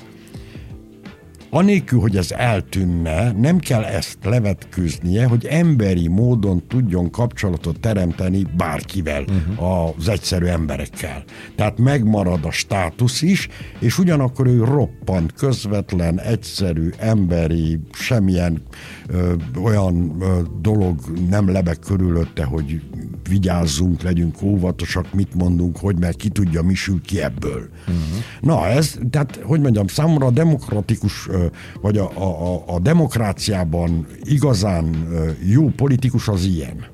anélkül, 1.54 2.00
hogy 2.00 2.16
ez 2.16 2.30
eltűnne, 2.30 3.32
nem 3.32 3.58
kell 3.58 3.82
ezt 3.82 4.18
levetkőznie, 4.22 5.26
hogy 5.26 5.44
emberi 5.44 6.08
módon 6.08 6.62
tudjon 6.68 7.10
kapcsolatot 7.10 7.80
teremteni 7.80 8.46
bárkivel, 8.56 9.22
uh-huh. 9.22 9.96
az 9.96 10.08
egyszerű 10.08 10.46
emberekkel. 10.46 11.24
Tehát 11.56 11.78
megmarad 11.78 12.44
a 12.44 12.50
státusz 12.50 13.22
is, 13.22 13.48
és 13.78 13.98
ugyanakkor 13.98 14.46
ő 14.46 14.64
roppant, 14.64 15.32
közvetlen, 15.32 16.20
egyszerű, 16.20 16.90
emberi, 16.98 17.80
semmilyen 17.92 18.62
ö, 19.06 19.32
olyan 19.62 20.16
ö, 20.20 20.40
dolog 20.60 21.00
nem 21.28 21.52
lebeg 21.52 21.78
körülötte, 21.78 22.44
hogy 22.44 22.80
vigyázzunk, 23.28 24.02
legyünk 24.02 24.42
óvatosak, 24.42 25.14
mit 25.14 25.34
mondunk, 25.34 25.76
hogy 25.76 25.98
mert 25.98 26.16
ki 26.16 26.28
tudja, 26.28 26.62
mi 26.62 26.74
sül 26.74 27.00
ki 27.00 27.22
ebből. 27.22 27.68
Uh-huh. 27.80 28.02
Na 28.40 28.66
ez, 28.66 28.98
tehát, 29.10 29.40
hogy 29.42 29.60
mondjam, 29.60 29.86
számomra 29.86 30.26
a 30.26 30.30
demokratikus, 30.30 31.28
ö, 31.28 31.41
vagy 31.80 31.98
a, 31.98 32.10
a, 32.14 32.62
a, 32.66 32.78
demokráciában 32.78 34.06
igazán 34.22 35.08
jó 35.44 35.68
politikus 35.68 36.28
az 36.28 36.44
ilyen. 36.44 36.84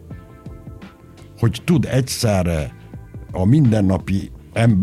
Hogy 1.39 1.63
tud 1.65 1.85
egyszerre 1.91 2.75
a 3.33 3.45
mindennapi 3.45 4.31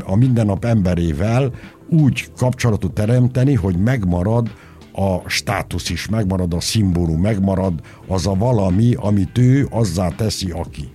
a 0.06 0.16
mindennap 0.16 0.66
emberével 0.66 1.52
úgy 1.90 2.32
kapcsolatot 2.38 2.94
teremteni, 2.94 3.54
hogy 3.54 3.78
megmarad 3.78 4.52
a 4.94 5.30
státusz 5.30 5.90
is, 5.90 6.08
megmarad 6.08 6.54
a 6.54 6.60
szimbólum, 6.60 7.22
megmarad 7.22 7.82
az 8.08 8.28
a 8.28 8.34
valami, 8.34 8.94
amit 8.94 9.38
ő 9.38 9.68
azzá 9.70 10.10
teszi, 10.10 10.52
aki. 10.52 10.90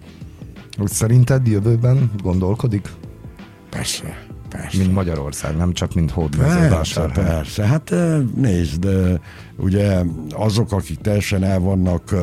Szerinted 0.85 1.47
jövőben 1.47 2.11
gondolkodik? 2.23 2.89
Persze, 3.71 4.30
persze. 4.51 4.79
Mint 4.79 4.93
Magyarország, 4.93 5.57
nem 5.57 5.73
csak 5.73 5.95
mint 5.95 6.13
Persze, 6.13 6.21
hódmezővásárhely. 6.21 7.25
persze. 7.25 7.67
Hát 7.67 7.93
eh, 7.93 8.19
nézd, 8.35 8.87
ugye 9.57 10.03
azok, 10.31 10.73
akik 10.73 10.99
teljesen 10.99 11.45
el 11.45 11.59
vannak 11.59 12.15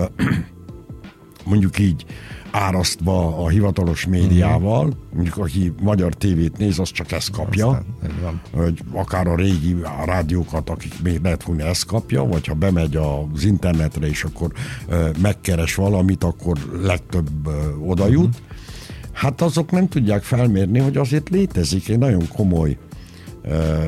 mondjuk 1.46 1.80
így 1.80 2.06
árasztva 2.52 3.44
a 3.44 3.50
hivatalos 3.50 4.06
médiával, 4.06 4.94
mondjuk 5.14 5.38
aki 5.38 5.74
magyar 5.82 6.14
tévét 6.14 6.58
néz, 6.58 6.80
az 6.80 6.92
csak 6.92 7.12
ezt 7.12 7.32
kapja. 7.32 7.68
Aztán, 7.68 8.42
hogy 8.54 8.82
akár 8.92 9.28
a 9.28 9.36
régi 9.36 9.76
rádiókat, 10.06 10.70
akik 10.70 10.94
még 11.04 11.20
lehet 11.22 11.44
fogni, 11.44 11.64
ezt 11.64 11.86
kapja, 11.86 12.24
vagy 12.24 12.48
ha 12.48 12.54
bemegy 12.54 12.96
az 12.96 13.44
internetre, 13.44 14.08
és 14.08 14.24
akkor 14.24 14.52
megkeres 15.22 15.76
valamit, 15.76 16.24
akkor 16.24 16.58
legtöbb 16.82 17.48
oda 17.86 18.08
jut. 18.08 18.42
Hát 19.18 19.42
azok 19.42 19.72
nem 19.72 19.88
tudják 19.88 20.24
felmérni, 20.24 20.80
hogy 20.80 20.98
azért 20.98 21.30
létezik 21.30 21.90
egy 21.90 21.98
nagyon 21.98 22.28
komoly 22.28 22.78
ö, 23.44 23.84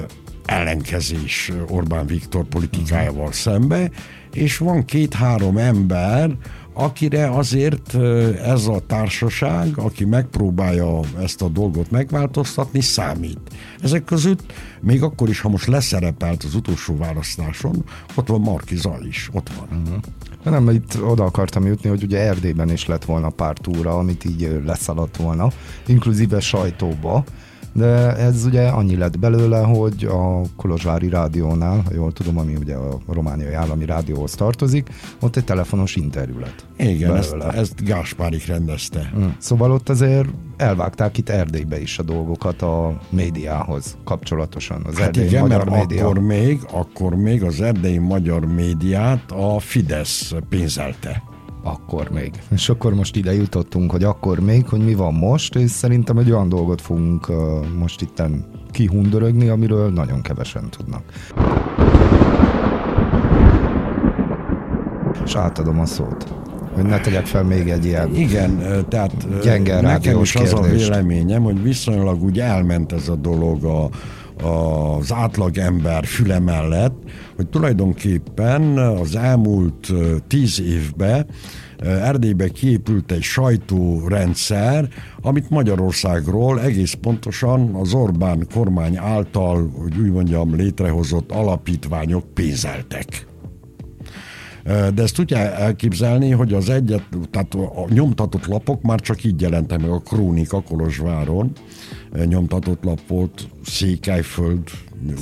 ellenkezés 0.46 1.52
Orbán 1.68 2.06
Viktor 2.06 2.46
politikájával 2.46 3.32
szembe, 3.32 3.90
és 4.34 4.58
van 4.58 4.86
két-három 4.86 5.58
ember, 5.58 6.32
akire 6.80 7.30
azért 7.30 7.96
ez 8.44 8.68
a 8.68 8.80
társaság, 8.88 9.78
aki 9.78 10.06
megpróbálja 10.06 11.00
ezt 11.22 11.42
a 11.42 11.48
dolgot 11.48 11.92
megváltoztatni, 11.92 12.82
számít. 12.82 13.40
Ezek 13.82 14.04
között 14.04 14.54
még 14.82 15.04
akkor 15.04 15.30
is, 15.30 15.42
ha 15.42 15.50
most 15.50 15.68
leszerepelt 15.68 16.44
az 16.44 16.56
utolsó 16.56 16.98
választáson, 16.98 17.84
ott 18.16 18.28
van 18.28 18.42
Marki 18.42 18.76
Zaj 18.76 19.08
is, 19.08 19.30
ott 19.32 19.50
van. 19.58 19.82
Uh-huh. 19.82 20.04
Nem, 20.44 20.70
itt 20.70 21.02
oda 21.04 21.24
akartam 21.24 21.66
jutni, 21.66 21.90
hogy 21.90 22.04
ugye 22.04 22.20
Erdélyben 22.20 22.72
is 22.72 22.86
lett 22.86 23.06
volna 23.06 23.30
pár 23.30 23.58
túra, 23.58 23.98
amit 23.98 24.26
így 24.26 24.62
leszaladt 24.66 25.18
volna, 25.18 25.52
inkluzíve 25.86 26.40
sajtóba, 26.40 27.24
de 27.80 28.16
ez 28.16 28.46
ugye 28.46 28.68
annyi 28.68 28.96
lett 28.98 29.20
belőle, 29.20 29.60
hogy 29.60 30.06
a 30.12 30.42
Kolozsvári 30.56 31.10
rádiónál, 31.10 31.82
ha 31.86 31.94
jól 31.94 32.12
tudom, 32.14 32.38
ami 32.38 32.56
ugye 32.56 32.76
a 32.76 32.98
romániai 33.08 33.54
állami 33.54 33.86
rádióhoz 33.86 34.32
tartozik, 34.32 34.90
ott 35.20 35.36
egy 35.36 35.44
telefonos 35.44 35.96
interjú 35.96 36.40
lett. 36.40 36.66
Igen, 36.78 37.16
ezt, 37.16 37.32
belőle. 37.38 37.52
ezt 37.52 37.84
Gáspárik 37.84 38.46
rendezte. 38.46 39.12
Mm. 39.18 39.28
Szóval 39.38 39.72
ott 39.72 39.90
azért 39.90 40.28
elvágták 40.58 41.18
itt 41.18 41.30
Erdélybe 41.30 41.82
is 41.82 42.00
a 42.00 42.04
dolgokat 42.04 42.62
a 42.62 43.00
médiához 43.10 43.98
kapcsolatosan. 44.04 44.82
Az 44.86 44.98
Hát 44.98 45.06
erdélyi 45.06 45.28
igen, 45.28 45.42
magyar 45.42 45.70
mert 45.70 45.88
média. 45.88 46.06
akkor 46.06 46.20
még, 46.20 46.60
akkor 46.72 47.16
még 47.16 47.44
az 47.44 47.62
erdélyi 47.62 47.98
magyar 47.98 48.46
médiát 48.46 49.32
a 49.32 49.60
Fidesz 49.60 50.34
pénzelte. 50.50 51.24
Akkor 51.74 52.10
még. 52.10 52.32
És 52.52 52.70
akkor 52.70 52.94
most 52.94 53.16
ide 53.16 53.34
jutottunk, 53.34 53.92
hogy 53.92 54.04
akkor 54.04 54.40
még, 54.40 54.68
hogy 54.68 54.84
mi 54.84 54.94
van 54.94 55.14
most, 55.14 55.56
és 55.56 55.72
szerintem 55.72 56.18
egy 56.18 56.32
olyan 56.32 56.50
dolgot 56.50 56.82
fogunk 56.82 57.30
uh, 57.30 57.36
most 57.78 58.02
itten 58.02 58.46
kihundörögni, 58.72 59.48
amiről 59.48 59.90
nagyon 59.90 60.22
kevesen 60.22 60.70
tudnak. 60.70 61.04
És 65.26 65.36
átadom 65.36 65.80
a 65.80 65.86
szót, 65.86 66.28
hogy 66.74 66.84
ne 66.84 67.00
tegyek 67.00 67.26
fel 67.26 67.44
még 67.44 67.70
egy 67.70 67.86
ilyen... 67.86 68.16
Igen, 68.16 68.86
tehát 68.90 69.42
Gyenge 69.44 69.82
nekem 69.82 70.22
is 70.22 70.36
az 70.36 70.54
a 70.54 70.60
kérdést. 70.60 70.88
véleményem, 70.88 71.44
hogy 71.44 71.64
viszonylag 71.64 72.24
úgy 72.24 72.40
elment 72.40 72.92
ez 72.92 73.10
a 73.10 73.16
dolog 73.16 73.64
a, 73.64 73.90
az 74.48 75.14
átlag 75.14 75.58
ember 75.58 76.06
füle 76.06 76.40
mellett, 76.40 76.96
hogy 77.40 77.48
tulajdonképpen 77.48 78.78
az 78.78 79.16
elmúlt 79.16 79.92
tíz 80.28 80.62
évben 80.62 81.26
Erdélybe 81.78 82.48
kiépült 82.48 83.12
egy 83.12 83.22
sajtórendszer, 83.22 84.88
amit 85.22 85.50
Magyarországról 85.50 86.62
egész 86.62 86.94
pontosan 86.94 87.76
az 87.76 87.94
Orbán 87.94 88.48
kormány 88.54 88.98
által, 88.98 89.72
hogy 89.78 89.98
úgy 89.98 90.12
mondjam, 90.12 90.56
létrehozott 90.56 91.32
alapítványok 91.32 92.34
pénzeltek. 92.34 93.29
De 94.64 95.02
ezt 95.02 95.16
tudja 95.16 95.38
elképzelni, 95.38 96.32
hogy 96.32 96.54
az 96.54 96.70
egyet, 96.70 97.04
tehát 97.32 97.54
a 97.54 97.86
nyomtatott 97.90 98.46
lapok 98.46 98.82
már 98.82 99.00
csak 99.00 99.24
így 99.24 99.42
jelentek 99.42 99.80
meg 99.82 99.90
a 99.90 100.00
Krónika 100.00 100.62
Kolozsváron, 100.62 101.52
nyomtatott 102.26 102.84
lap 102.84 103.00
volt, 103.08 103.48
Székelyföld, 103.66 104.60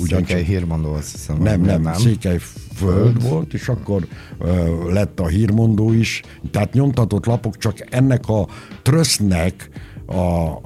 Székely 0.04 0.44
hírmondó, 0.44 0.92
azt 0.92 1.10
hiszem. 1.10 1.42
nem, 1.42 1.60
nem, 1.60 1.82
nem. 1.82 1.94
Székelyföld 1.94 3.28
volt, 3.28 3.54
és 3.54 3.68
akkor 3.68 4.06
ö, 4.38 4.92
lett 4.92 5.20
a 5.20 5.26
hírmondó 5.26 5.92
is. 5.92 6.22
Tehát 6.50 6.72
nyomtatott 6.72 7.26
lapok 7.26 7.56
csak 7.56 7.94
ennek 7.94 8.28
a 8.28 8.46
trösznek 8.82 9.70
a, 10.08 10.58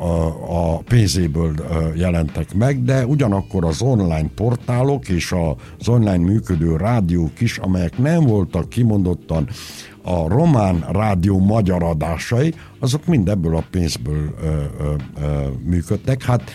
a, 0.49 0.77
pénzéből 0.77 1.55
jelentek 1.97 2.55
meg, 2.55 2.83
de 2.85 3.07
ugyanakkor 3.07 3.65
az 3.65 3.83
online 3.83 4.29
portálok 4.35 5.09
és 5.09 5.35
az 5.79 5.89
online 5.89 6.17
működő 6.17 6.77
rádiók 6.77 7.41
is, 7.41 7.59
amelyek 7.59 7.99
nem 7.99 8.25
voltak 8.25 8.69
kimondottan 8.69 9.49
a 10.03 10.29
román 10.29 10.87
rádió 10.91 11.39
magyar 11.39 11.83
adásai, 11.83 12.55
azok 12.79 13.07
mind 13.07 13.29
ebből 13.29 13.57
a 13.57 13.65
pénzből 13.71 14.35
ö, 14.43 14.47
ö, 14.79 14.95
ö, 15.21 15.47
működtek. 15.65 16.23
Hát 16.23 16.51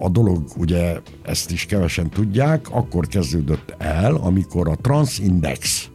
a 0.00 0.08
dolog, 0.08 0.44
ugye 0.56 0.96
ezt 1.22 1.50
is 1.50 1.66
kevesen 1.66 2.10
tudják, 2.10 2.66
akkor 2.70 3.06
kezdődött 3.06 3.74
el, 3.78 4.14
amikor 4.14 4.68
a 4.68 4.76
Transindex, 4.80 5.88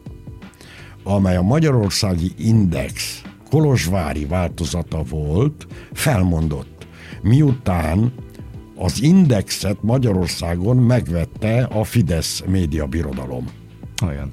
amely 1.04 1.36
a 1.36 1.42
Magyarországi 1.42 2.32
Index 2.36 3.22
kolozsvári 3.50 4.24
változata 4.24 5.02
volt, 5.02 5.66
felmondott. 5.92 6.86
Miután 7.22 8.12
az 8.76 9.02
indexet 9.02 9.82
Magyarországon 9.82 10.76
megvette 10.76 11.62
a 11.62 11.84
Fidesz 11.84 12.42
médiabirodalom. 12.46 13.46
Olyan. 14.06 14.32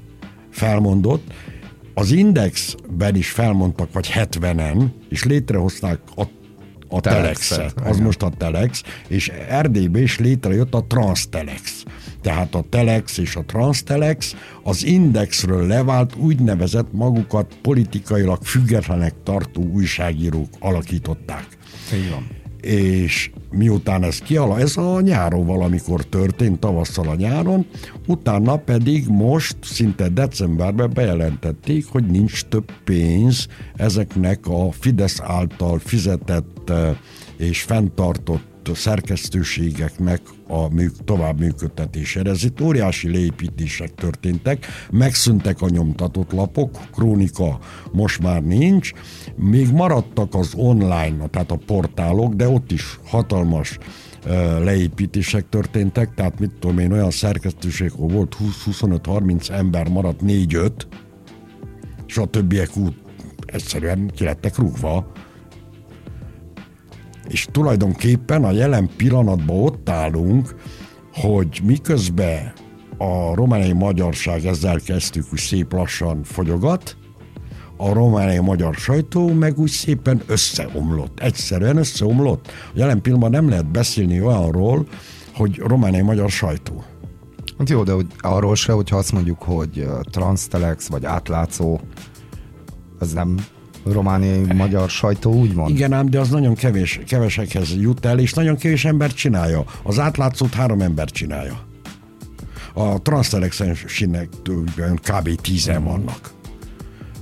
Felmondott, 0.50 1.32
az 1.94 2.10
Indexben 2.10 3.14
is 3.14 3.30
felmondtak, 3.30 3.92
vagy 3.92 4.12
70-en, 4.14 4.84
és 5.08 5.24
létrehozták 5.24 6.00
a 6.16 6.22
a 6.88 7.00
Telexet, 7.00 7.56
Telexet, 7.56 7.86
az 7.86 7.94
igen. 7.94 8.06
most 8.06 8.22
a 8.22 8.30
Telex, 8.38 8.82
és 9.08 9.28
Erdélybe 9.48 10.00
is 10.00 10.18
létrejött 10.18 10.74
a 10.74 10.84
Transtelex. 10.88 11.84
Tehát 12.26 12.54
a 12.54 12.64
Telex 12.68 13.18
és 13.18 13.36
a 13.36 13.44
Transtelex 13.46 14.34
az 14.62 14.84
Indexről 14.84 15.66
levált 15.66 16.16
úgynevezett 16.16 16.92
magukat 16.92 17.54
politikailag 17.62 18.42
függetlenek 18.42 19.14
tartó 19.22 19.62
újságírók 19.62 20.48
alakították 20.60 21.46
Így 21.94 22.10
van. 22.10 22.26
és 22.60 23.30
miután 23.50 24.02
ez 24.02 24.18
kiala, 24.18 24.58
ez 24.58 24.76
a 24.76 25.00
nyáron 25.00 25.46
valamikor 25.46 26.04
történt, 26.04 26.60
tavasszal 26.60 27.08
a 27.08 27.14
nyáron, 27.14 27.66
utána 28.06 28.56
pedig 28.56 29.08
most, 29.08 29.56
szinte 29.62 30.08
decemberben 30.08 30.90
bejelentették, 30.94 31.86
hogy 31.86 32.06
nincs 32.06 32.44
több 32.44 32.72
pénz 32.84 33.46
ezeknek 33.76 34.46
a 34.46 34.72
Fidesz 34.72 35.20
által 35.22 35.78
fizetett 35.78 36.70
eh, 36.70 36.96
és 37.36 37.62
fenntartott 37.62 38.55
szerkesztőségeknek 38.74 40.20
a 40.48 40.74
műk, 40.74 41.04
tovább 41.04 41.38
működtetésére. 41.38 42.30
Ez 42.30 42.44
itt 42.44 42.60
óriási 42.60 43.10
leépítések 43.10 43.94
történtek, 43.94 44.66
megszűntek 44.90 45.62
a 45.62 45.68
nyomtatott 45.68 46.32
lapok, 46.32 46.78
krónika 46.92 47.58
most 47.92 48.22
már 48.22 48.42
nincs, 48.42 48.92
még 49.36 49.70
maradtak 49.70 50.34
az 50.34 50.52
online, 50.54 51.26
tehát 51.30 51.50
a 51.50 51.58
portálok, 51.66 52.34
de 52.34 52.48
ott 52.48 52.72
is 52.72 52.98
hatalmas 53.04 53.78
leépítések 54.62 55.48
történtek, 55.48 56.14
tehát 56.14 56.38
mit 56.38 56.52
tudom 56.60 56.78
én, 56.78 56.92
olyan 56.92 57.10
szerkesztőség, 57.10 57.92
ahol 57.96 58.08
volt 58.08 58.36
20-25-30 58.66 59.50
ember, 59.50 59.88
maradt 59.88 60.20
4-5, 60.26 60.70
és 62.06 62.16
a 62.16 62.24
többiek 62.24 62.76
úgy 62.76 62.94
egyszerűen 63.46 64.10
ki 64.14 64.24
lettek 64.24 64.58
rúgva, 64.58 65.12
és 67.28 67.48
tulajdonképpen 67.52 68.44
a 68.44 68.50
jelen 68.50 68.90
pillanatban 68.96 69.62
ott 69.62 69.88
állunk, 69.88 70.54
hogy 71.12 71.60
miközben 71.64 72.52
a 72.98 73.34
romániai 73.34 73.72
magyarság 73.72 74.44
ezzel 74.44 74.80
kezdtük, 74.80 75.24
úgy 75.32 75.38
szép 75.38 75.72
lassan 75.72 76.22
fogyogat, 76.22 76.96
a 77.76 77.92
romániai 77.92 78.38
magyar 78.38 78.74
sajtó 78.74 79.32
meg 79.32 79.58
úgy 79.58 79.70
szépen 79.70 80.22
összeomlott. 80.26 81.20
Egyszerűen 81.20 81.76
összeomlott. 81.76 82.52
Jelen 82.74 83.00
pillanatban 83.00 83.40
nem 83.40 83.48
lehet 83.48 83.70
beszélni 83.70 84.20
olyanról, 84.20 84.86
hogy 85.34 85.58
romániai 85.58 86.02
magyar 86.02 86.30
sajtó. 86.30 86.84
Hát 87.58 87.70
jó, 87.70 87.82
de 87.82 87.92
hogy 87.92 88.06
arról 88.18 88.54
se, 88.54 88.72
hogyha 88.72 88.96
azt 88.96 89.12
mondjuk, 89.12 89.42
hogy 89.42 89.86
Transtelex 90.10 90.88
vagy 90.88 91.04
átlátszó, 91.04 91.80
az 92.98 93.12
nem 93.12 93.36
romániai 93.92 94.44
magyar 94.54 94.90
sajtó, 94.90 95.32
úgymond. 95.32 95.70
Igen 95.70 95.92
ám, 95.92 96.10
de 96.10 96.20
az 96.20 96.28
nagyon 96.28 96.54
kevés, 96.54 97.00
kevesekhez 97.06 97.74
jut 97.80 98.04
el, 98.04 98.18
és 98.18 98.32
nagyon 98.32 98.56
kevés 98.56 98.84
ember 98.84 99.12
csinálja. 99.12 99.64
Az 99.82 99.98
átlátszót 99.98 100.54
három 100.54 100.80
ember 100.80 101.10
csinálja. 101.10 101.64
A 102.74 103.02
transztelexensinek 103.02 104.28
kb. 105.02 105.40
tízen 105.40 105.84
vannak. 105.84 106.34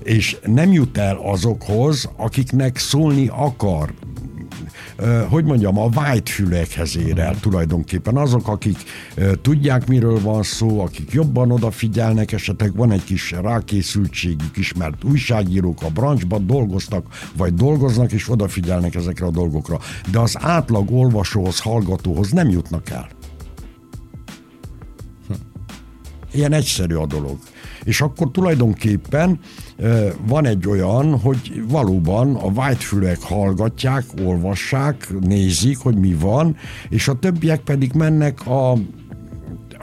És 0.02 0.36
nem 0.44 0.72
jut 0.72 0.98
el 0.98 1.16
azokhoz, 1.16 2.10
akiknek 2.16 2.78
szólni 2.78 3.28
akar. 3.32 3.92
Hogy 5.28 5.44
mondjam, 5.44 5.78
a 5.78 5.88
vágyfülekhez 5.88 6.96
ér 6.96 7.18
el 7.18 7.40
tulajdonképpen. 7.40 8.16
Azok, 8.16 8.48
akik 8.48 8.78
tudják, 9.42 9.86
miről 9.86 10.20
van 10.20 10.42
szó, 10.42 10.80
akik 10.80 11.12
jobban 11.12 11.50
odafigyelnek, 11.50 12.32
esetleg 12.32 12.76
van 12.76 12.90
egy 12.90 13.04
kis 13.04 13.30
rákészültségük 13.30 14.56
is, 14.56 14.72
mert 14.72 15.04
újságírók 15.04 15.82
a 15.82 15.88
branchban 15.88 16.46
dolgoztak, 16.46 17.06
vagy 17.36 17.54
dolgoznak, 17.54 18.12
és 18.12 18.30
odafigyelnek 18.30 18.94
ezekre 18.94 19.26
a 19.26 19.30
dolgokra. 19.30 19.78
De 20.10 20.18
az 20.18 20.36
átlag 20.40 20.92
olvasóhoz, 20.92 21.60
hallgatóhoz 21.60 22.30
nem 22.30 22.48
jutnak 22.48 22.90
el. 22.90 23.08
Ilyen 26.32 26.52
egyszerű 26.52 26.94
a 26.94 27.06
dolog. 27.06 27.38
És 27.84 28.00
akkor 28.00 28.30
tulajdonképpen 28.30 29.38
van 30.26 30.46
egy 30.46 30.68
olyan, 30.68 31.18
hogy 31.20 31.64
valóban 31.68 32.34
a 32.34 32.52
vágyfülek 32.52 33.22
hallgatják, 33.22 34.04
olvassák, 34.24 35.08
nézik, 35.20 35.78
hogy 35.78 35.96
mi 35.96 36.14
van, 36.14 36.56
és 36.88 37.08
a 37.08 37.18
többiek 37.18 37.60
pedig 37.60 37.92
mennek 37.92 38.46
a 38.46 38.78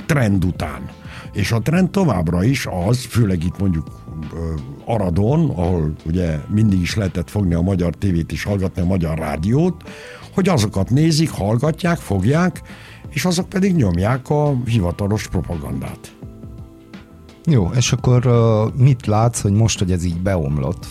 trend 0.05 0.45
után. 0.45 0.89
És 1.33 1.51
a 1.51 1.61
trend 1.61 1.89
továbbra 1.89 2.43
is 2.43 2.67
az, 2.87 3.05
főleg 3.05 3.43
itt 3.43 3.59
mondjuk 3.59 3.87
Aradon, 4.85 5.49
ahol 5.49 5.93
ugye 6.05 6.39
mindig 6.47 6.81
is 6.81 6.95
lehetett 6.95 7.29
fogni 7.29 7.53
a 7.53 7.61
magyar 7.61 7.95
tévét 7.95 8.31
és 8.31 8.43
hallgatni 8.43 8.81
a 8.81 8.85
magyar 8.85 9.17
rádiót, 9.17 9.83
hogy 10.33 10.49
azokat 10.49 10.89
nézik, 10.89 11.29
hallgatják, 11.29 11.97
fogják, 11.97 12.61
és 13.09 13.25
azok 13.25 13.49
pedig 13.49 13.75
nyomják 13.75 14.29
a 14.29 14.55
hivatalos 14.65 15.27
propagandát. 15.27 16.20
Jó, 17.45 17.69
és 17.75 17.91
akkor 17.91 18.25
mit 18.77 19.05
látsz, 19.05 19.41
hogy 19.41 19.53
most, 19.53 19.79
hogy 19.79 19.91
ez 19.91 20.03
így 20.03 20.21
beomlott, 20.21 20.85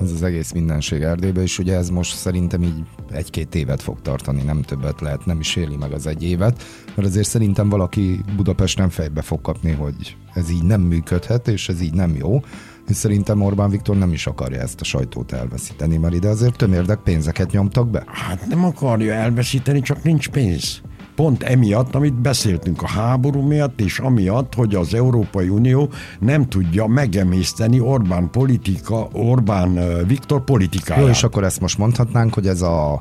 ez 0.00 0.12
az 0.12 0.22
egész 0.22 0.52
mindenség 0.52 1.02
Erdélybe, 1.02 1.42
és 1.42 1.58
ugye 1.58 1.76
ez 1.76 1.88
most 1.88 2.16
szerintem 2.16 2.62
így 2.62 2.84
egy-két 3.10 3.54
évet 3.54 3.82
fog 3.82 4.00
tartani, 4.02 4.42
nem 4.42 4.62
többet 4.62 5.00
lehet, 5.00 5.26
nem 5.26 5.40
is 5.40 5.56
éli 5.56 5.76
meg 5.76 5.92
az 5.92 6.06
egy 6.06 6.22
évet, 6.22 6.62
mert 6.94 7.08
azért 7.08 7.28
szerintem 7.28 7.68
valaki 7.68 8.20
Budapesten 8.36 8.90
fejbe 8.90 9.22
fog 9.22 9.40
kapni, 9.40 9.70
hogy 9.70 10.16
ez 10.34 10.50
így 10.50 10.64
nem 10.64 10.80
működhet, 10.80 11.48
és 11.48 11.68
ez 11.68 11.80
így 11.80 11.94
nem 11.94 12.14
jó, 12.16 12.40
és 12.88 12.96
szerintem 12.96 13.42
Orbán 13.42 13.70
Viktor 13.70 13.96
nem 13.96 14.12
is 14.12 14.26
akarja 14.26 14.60
ezt 14.60 14.80
a 14.80 14.84
sajtót 14.84 15.32
elveszíteni, 15.32 15.96
mert 15.96 16.14
ide 16.14 16.28
azért 16.28 16.56
tömérdek 16.56 16.98
pénzeket 16.98 17.52
nyomtak 17.52 17.90
be. 17.90 18.02
Hát 18.06 18.46
nem 18.46 18.64
akarja 18.64 19.14
elveszíteni, 19.14 19.80
csak 19.80 20.02
nincs 20.02 20.28
pénz. 20.28 20.80
Pont 21.16 21.42
emiatt, 21.42 21.94
amit 21.94 22.14
beszéltünk 22.14 22.82
a 22.82 22.88
háború 22.88 23.40
miatt, 23.40 23.80
és 23.80 23.98
amiatt, 23.98 24.54
hogy 24.54 24.74
az 24.74 24.94
Európai 24.94 25.48
Unió 25.48 25.88
nem 26.20 26.48
tudja 26.48 26.86
megemészteni 26.86 27.80
Orbán 27.80 28.30
politika, 28.30 29.08
Orbán 29.12 29.78
Viktor 30.06 30.44
politikáját. 30.44 31.02
Jó, 31.04 31.08
és 31.08 31.22
akkor 31.22 31.44
ezt 31.44 31.60
most 31.60 31.78
mondhatnánk, 31.78 32.34
hogy 32.34 32.46
ez 32.46 32.62
a 32.62 33.00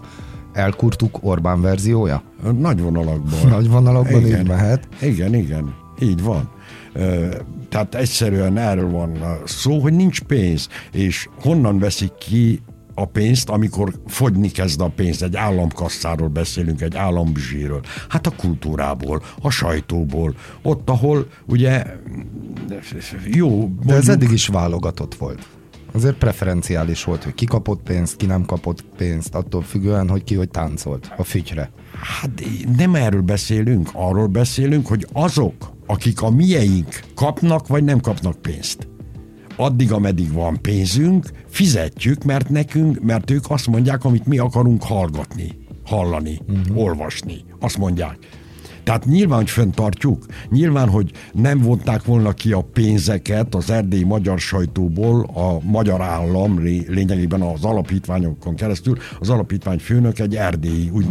elkurtuk 0.54 1.18
Orbán 1.22 1.62
verziója? 1.62 2.22
Nagy 2.60 2.82
vonalakban. 2.82 3.50
Nagy 3.56 3.70
vonalakban 3.70 4.26
Igen. 4.26 4.40
így 4.40 4.48
mehet. 4.48 4.88
Igen, 5.02 5.34
igen, 5.34 5.74
így 6.00 6.24
van. 6.24 6.50
Tehát 7.70 7.96
egyszerűen 7.96 8.58
erről 8.58 8.90
van 8.90 9.18
szó, 9.46 9.80
hogy 9.80 9.94
nincs 9.94 10.22
pénz, 10.22 10.70
és 10.92 11.30
honnan 11.42 11.80
veszik 11.80 12.14
ki 12.14 12.62
a 12.96 13.06
pénzt, 13.06 13.50
amikor 13.50 13.94
fogyni 14.08 14.50
kezd 14.52 14.82
a 14.82 14.88
pénz. 14.96 15.22
Egy 15.22 15.36
államkasszáról 15.36 16.28
beszélünk, 16.28 16.82
egy 16.82 16.96
állambizsíről. 16.96 17.82
Hát 18.10 18.28
a 18.28 18.32
kultúrából, 18.32 19.24
a 19.42 19.50
sajtóból, 19.50 20.36
ott, 20.62 20.90
ahol 20.90 21.28
ugye 21.46 21.86
jó, 23.26 23.60
De 23.60 23.94
ez 23.94 24.06
mondjuk- 24.06 24.10
eddig 24.10 24.32
is 24.32 24.48
válogatott 24.48 25.16
volt. 25.16 25.48
Azért 25.94 26.16
preferenciális 26.16 27.04
volt, 27.04 27.24
hogy 27.24 27.34
ki 27.34 27.46
kapott 27.46 27.82
pénzt, 27.82 28.16
ki 28.16 28.26
nem 28.26 28.46
kapott 28.46 28.84
pénzt, 28.98 29.36
attól 29.36 29.62
függően, 29.62 30.10
hogy 30.10 30.24
ki 30.24 30.36
hogy 30.36 30.50
táncolt 30.50 31.12
a 31.18 31.24
fügyre. 31.24 31.72
Hát 32.20 32.30
nem 32.78 32.96
erről 32.96 33.22
beszélünk, 33.22 33.90
arról 33.94 34.28
beszélünk, 34.28 34.88
hogy 34.88 35.08
azok, 35.14 35.74
akik 35.86 36.22
a 36.22 36.30
mieink 36.30 37.00
kapnak, 37.16 37.68
vagy 37.68 37.84
nem 37.84 38.00
kapnak 38.00 38.42
pénzt. 38.42 38.88
Addig, 39.56 39.92
ameddig 39.92 40.34
van 40.34 40.62
pénzünk, 40.62 41.30
fizetjük, 41.48 42.24
mert 42.24 42.50
nekünk, 42.50 43.00
mert 43.00 43.32
ők 43.32 43.44
azt 43.48 43.68
mondják, 43.68 44.04
amit 44.04 44.26
mi 44.26 44.38
akarunk 44.38 44.84
hallgatni, 44.84 45.58
hallani, 45.86 46.40
uh-huh. 46.48 46.78
olvasni. 46.78 47.44
Azt 47.60 47.78
mondják. 47.78 48.18
Tehát 48.84 49.06
nyilván, 49.06 49.38
hogy 49.38 49.50
fenntartjuk, 49.50 50.26
nyilván, 50.50 50.90
hogy 50.90 51.12
nem 51.34 51.60
vonták 51.60 52.04
volna 52.04 52.34
ki 52.34 52.52
a 52.52 52.62
pénzeket 52.62 53.56
az 53.56 53.70
erdélyi 53.70 54.04
magyar 54.04 54.40
sajtóból 54.40 55.24
a 55.24 55.60
magyar 55.64 56.02
állam, 56.02 56.64
lé- 56.64 56.88
lényegében 56.88 57.42
az 57.42 57.64
alapítványokon 57.64 58.56
keresztül. 58.56 58.98
Az 59.20 59.30
alapítvány 59.30 59.80
főnök 59.80 60.20
egy 60.20 60.36
erdélyi, 60.36 60.90
úgy 60.90 61.06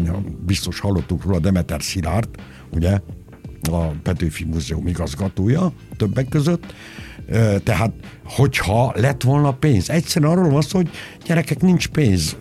biztos 0.46 0.80
hallottuk 0.80 1.24
róla, 1.24 1.38
Demeter 1.38 1.82
Szilárd, 1.82 2.28
ugye? 2.70 3.00
a 3.70 3.86
Petőfi 4.02 4.44
Múzeum 4.44 4.86
igazgatója 4.86 5.72
többek 5.96 6.28
között, 6.28 6.74
tehát, 7.62 7.92
hogyha 8.24 8.92
lett 8.96 9.22
volna 9.22 9.52
pénz, 9.52 9.90
egyszerűen 9.90 10.30
arról 10.30 10.50
van 10.50 10.62
szó, 10.62 10.78
hogy 10.78 10.90
gyerekek, 11.26 11.60
nincs 11.60 11.88
pénz, 11.88 12.36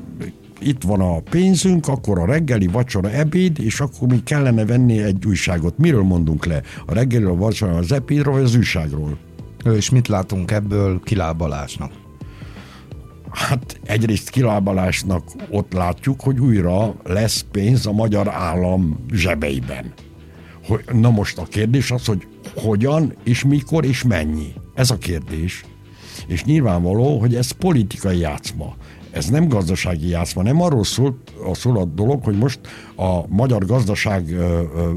itt 0.59 0.83
van 0.83 1.01
a 1.01 1.19
pénzünk, 1.19 1.87
akkor 1.87 2.19
a 2.19 2.25
reggeli, 2.25 2.67
vacsora, 2.67 3.09
ebéd, 3.09 3.59
és 3.59 3.79
akkor 3.79 4.07
mi 4.07 4.23
kellene 4.23 4.65
venni 4.65 5.01
egy 5.01 5.25
újságot. 5.25 5.77
Miről 5.77 6.03
mondunk 6.03 6.45
le? 6.45 6.61
A 6.85 6.93
reggeli, 6.93 7.23
a 7.23 7.35
vacsora, 7.35 7.75
az 7.75 7.91
ebédről, 7.91 8.33
vagy 8.33 8.43
az 8.43 8.55
újságról? 8.55 9.17
És 9.75 9.89
mit 9.89 10.07
látunk 10.07 10.51
ebből 10.51 11.01
kilábalásnak? 11.03 11.91
Hát 13.29 13.79
egyrészt 13.85 14.29
kilábalásnak 14.29 15.23
ott 15.49 15.73
látjuk, 15.73 16.21
hogy 16.21 16.39
újra 16.39 16.95
lesz 17.03 17.45
pénz 17.51 17.85
a 17.85 17.91
magyar 17.91 18.27
állam 18.27 19.05
zsebeiben. 19.11 19.93
Na 20.91 21.09
most 21.09 21.37
a 21.37 21.43
kérdés 21.43 21.91
az, 21.91 22.05
hogy 22.05 22.27
hogyan, 22.55 23.13
és 23.23 23.43
mikor, 23.43 23.85
és 23.85 24.03
mennyi. 24.03 24.53
Ez 24.73 24.91
a 24.91 24.97
kérdés. 24.97 25.63
És 26.27 26.43
nyilvánvaló, 26.43 27.19
hogy 27.19 27.35
ez 27.35 27.51
politikai 27.51 28.17
játszma. 28.17 28.75
Ez 29.11 29.29
nem 29.29 29.47
gazdasági 29.47 30.07
játszma, 30.07 30.43
nem 30.43 30.61
arról 30.61 30.83
szól 30.83 31.17
szól 31.51 31.77
a 31.77 31.85
dolog, 31.85 32.23
hogy 32.23 32.37
most 32.37 32.59
a 32.95 33.27
magyar 33.27 33.65
gazdaság 33.65 34.35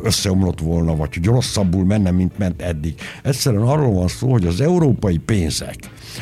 összeomlott 0.03 0.61
volna, 0.61 0.97
vagy 0.97 1.15
hogy 1.15 1.25
rosszabbul 1.25 1.85
menne, 1.85 2.11
mint 2.11 2.39
ment 2.39 2.63
eddig. 2.63 2.95
Egyszerűen 3.23 3.63
arról 3.63 3.93
van 3.93 4.09
szó, 4.09 4.31
hogy 4.31 4.47
az 4.47 4.61
európai 4.61 5.19
pénzek, 5.19 5.77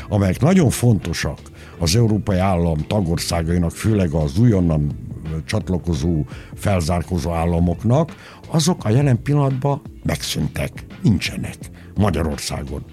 amelyek 0.08 0.40
nagyon 0.40 0.70
fontosak 0.70 1.38
az 1.78 1.96
európai 1.96 2.38
állam 2.38 2.78
tagországainak, 2.86 3.70
főleg 3.70 4.12
az 4.12 4.38
újonnan 4.38 4.98
csatlakozó, 5.44 6.24
felzárkozó 6.54 7.30
államoknak, 7.30 8.14
azok 8.50 8.84
a 8.84 8.90
jelen 8.90 9.22
pillanatban 9.22 9.82
megszűntek, 10.02 10.84
nincsenek 11.02 11.56
Magyarországon. 11.94 12.84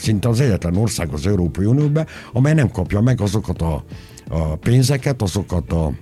Szinte 0.00 0.28
az 0.28 0.40
egyetlen 0.40 0.76
ország 0.76 1.12
az 1.12 1.26
Európai 1.26 1.64
Unióban, 1.64 2.06
amely 2.32 2.54
nem 2.54 2.70
kapja 2.70 3.00
meg 3.00 3.20
azokat 3.20 3.62
a, 3.62 3.84
a 4.28 4.56
pénzeket, 4.56 5.22
azokat 5.22 5.72
a 5.72 5.92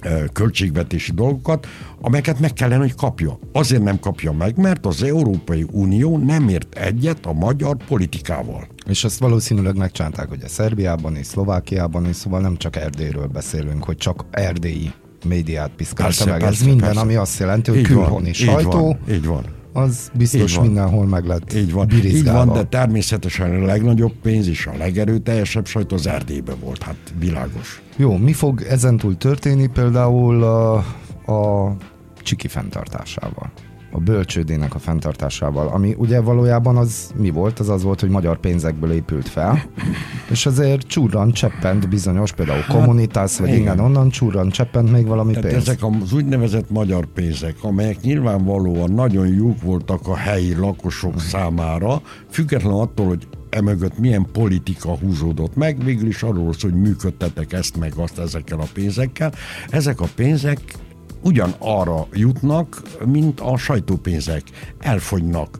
e, 0.00 0.26
költségvetési 0.32 1.12
dolgokat, 1.12 1.66
amelyeket 2.00 2.40
meg 2.40 2.52
kellene, 2.52 2.80
hogy 2.80 2.94
kapja. 2.94 3.38
Azért 3.52 3.82
nem 3.82 3.98
kapja 3.98 4.32
meg, 4.32 4.56
mert 4.56 4.86
az 4.86 5.02
Európai 5.02 5.66
Unió 5.70 6.18
nem 6.18 6.48
ért 6.48 6.78
egyet 6.78 7.26
a 7.26 7.32
magyar 7.32 7.76
politikával. 7.88 8.66
És 8.86 9.04
azt 9.04 9.18
valószínűleg 9.18 9.76
megcsánták, 9.76 10.28
hogy 10.28 10.42
a 10.44 10.48
Szerbiában 10.48 11.16
és 11.16 11.26
Szlovákiában 11.26 12.08
is, 12.08 12.16
szóval 12.16 12.40
nem 12.40 12.56
csak 12.56 12.76
Erdélyről 12.76 13.26
beszélünk, 13.26 13.84
hogy 13.84 13.96
csak 13.96 14.24
erdélyi 14.30 14.92
médiát 15.26 15.70
piszkálta 15.76 16.02
persze, 16.02 16.24
meg. 16.24 16.40
Persze, 16.40 16.60
Ez 16.60 16.66
minden, 16.66 16.86
persze. 16.86 17.00
ami 17.00 17.14
azt 17.14 17.38
jelenti, 17.38 17.70
hogy 17.70 17.82
külhoni 17.82 18.32
sajtó. 18.32 18.70
Van, 18.70 18.98
így 19.10 19.26
van 19.26 19.58
az 19.72 20.10
biztos 20.14 20.58
mindenhol 20.58 21.06
meg 21.06 21.26
lett 21.26 21.52
Így 21.52 21.72
van. 21.72 21.90
Így 21.90 22.24
van, 22.24 22.52
de 22.52 22.64
természetesen 22.64 23.62
a 23.62 23.64
legnagyobb 23.64 24.12
pénz 24.22 24.48
és 24.48 24.66
a 24.66 24.76
legerőteljesebb 24.78 25.66
sajt 25.66 25.92
az 25.92 26.06
Erdélybe 26.06 26.54
volt, 26.54 26.82
hát 26.82 27.14
világos. 27.18 27.82
Jó, 27.96 28.16
mi 28.16 28.32
fog 28.32 28.62
ezentúl 28.62 29.16
történni 29.16 29.66
például 29.66 30.42
a, 30.42 30.74
a 31.32 31.76
csiki 32.22 32.48
fenntartásával? 32.48 33.50
A 33.90 33.98
bölcsődének 33.98 34.74
a 34.74 34.78
fenntartásával, 34.78 35.68
ami 35.68 35.94
ugye 35.98 36.20
valójában 36.20 36.76
az 36.76 37.12
mi 37.16 37.30
volt? 37.30 37.58
Az 37.58 37.68
az 37.68 37.82
volt, 37.82 38.00
hogy 38.00 38.08
magyar 38.08 38.38
pénzekből 38.38 38.92
épült 38.92 39.28
fel, 39.28 39.62
és 40.30 40.46
azért 40.46 40.86
csúran 40.86 41.32
cseppent 41.32 41.88
bizonyos, 41.88 42.32
például 42.32 42.60
hát, 42.60 42.76
kommunitász, 42.76 43.38
vagy 43.38 43.54
igen, 43.54 43.78
onnan 43.78 44.10
csúran 44.10 44.48
cseppent 44.50 44.92
még 44.92 45.06
valami 45.06 45.32
Tehát 45.32 45.50
pénz. 45.50 45.68
ezek 45.68 45.84
az 46.02 46.12
úgynevezett 46.12 46.70
magyar 46.70 47.06
pénzek, 47.06 47.54
amelyek 47.62 48.00
nyilvánvalóan 48.00 48.92
nagyon 48.92 49.26
jók 49.26 49.62
voltak 49.62 50.08
a 50.08 50.16
helyi 50.16 50.54
lakosok 50.54 51.14
uh-huh. 51.14 51.24
számára, 51.24 52.02
független 52.30 52.72
attól, 52.72 53.06
hogy 53.06 53.26
emögött 53.50 53.98
milyen 53.98 54.26
politika 54.32 54.96
húzódott 54.96 55.56
meg, 55.56 55.84
végül 55.84 56.08
is 56.08 56.22
arról 56.22 56.52
szól, 56.52 56.70
hogy 56.70 56.80
működtetek 56.80 57.52
ezt 57.52 57.76
meg 57.76 57.92
azt 57.96 58.18
ezekkel 58.18 58.60
a 58.60 58.66
pénzekkel. 58.72 59.32
Ezek 59.70 60.00
a 60.00 60.06
pénzek 60.14 60.60
ugyan 61.22 61.54
arra 61.58 62.06
jutnak, 62.12 62.82
mint 63.04 63.40
a 63.40 63.56
sajtópénzek. 63.56 64.42
Elfogynak. 64.78 65.58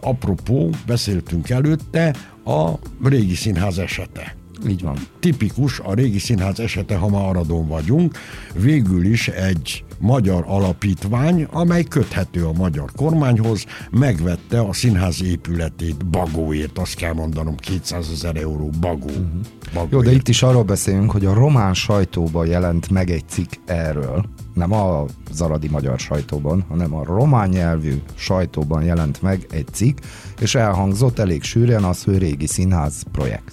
Apropó, 0.00 0.70
beszéltünk 0.86 1.50
előtte, 1.50 2.14
a 2.44 2.70
régi 3.02 3.34
színház 3.34 3.78
esete. 3.78 4.36
Így 4.68 4.82
van. 4.82 4.96
Tipikus 5.20 5.80
a 5.80 5.94
régi 5.94 6.18
színház 6.18 6.60
esete, 6.60 6.96
ha 6.96 7.08
már 7.08 7.24
Aradon 7.24 7.68
vagyunk, 7.68 8.18
végül 8.54 9.04
is 9.04 9.28
egy 9.28 9.84
magyar 9.98 10.44
alapítvány, 10.46 11.46
amely 11.50 11.84
köthető 11.84 12.44
a 12.46 12.52
magyar 12.52 12.90
kormányhoz, 12.96 13.64
megvette 13.90 14.60
a 14.60 14.72
színház 14.72 15.22
épületét 15.22 16.06
Bagóért, 16.06 16.78
azt 16.78 16.94
kell 16.94 17.12
mondanom, 17.12 17.56
200 17.56 18.10
ezer 18.12 18.36
euró 18.36 18.70
Bagó. 18.80 19.06
Uh-huh. 19.06 19.24
Bagóért. 19.72 19.92
Jó, 19.92 20.02
de 20.02 20.12
itt 20.12 20.28
is 20.28 20.42
arról 20.42 20.62
beszélünk, 20.62 21.10
hogy 21.10 21.24
a 21.24 21.34
román 21.34 21.74
sajtóban 21.74 22.46
jelent 22.46 22.90
meg 22.90 23.10
egy 23.10 23.24
cikk 23.28 23.52
erről, 23.64 24.24
nem 24.54 24.72
a 24.72 25.04
zaradi 25.32 25.68
magyar 25.68 25.98
sajtóban, 25.98 26.64
hanem 26.68 26.94
a 26.94 27.04
román 27.04 27.48
nyelvű 27.48 27.94
sajtóban 28.14 28.82
jelent 28.82 29.22
meg 29.22 29.46
egy 29.50 29.66
cikk, 29.72 29.98
és 30.40 30.54
elhangzott 30.54 31.18
elég 31.18 31.42
sűrűen 31.42 31.84
az, 31.84 32.04
hogy 32.04 32.18
régi 32.18 32.46
színház 32.46 33.02
projekt. 33.12 33.52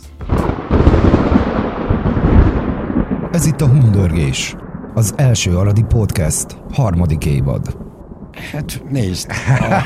Ez 3.41 3.47
itt 3.47 3.61
a 3.61 3.67
Hundörgés, 3.67 4.55
az 4.93 5.13
első 5.17 5.57
Aradi 5.57 5.83
Podcast, 5.83 6.57
harmadik 6.71 7.25
évad. 7.25 7.77
Hát 8.51 8.83
nézd, 8.89 9.29
a, 9.59 9.83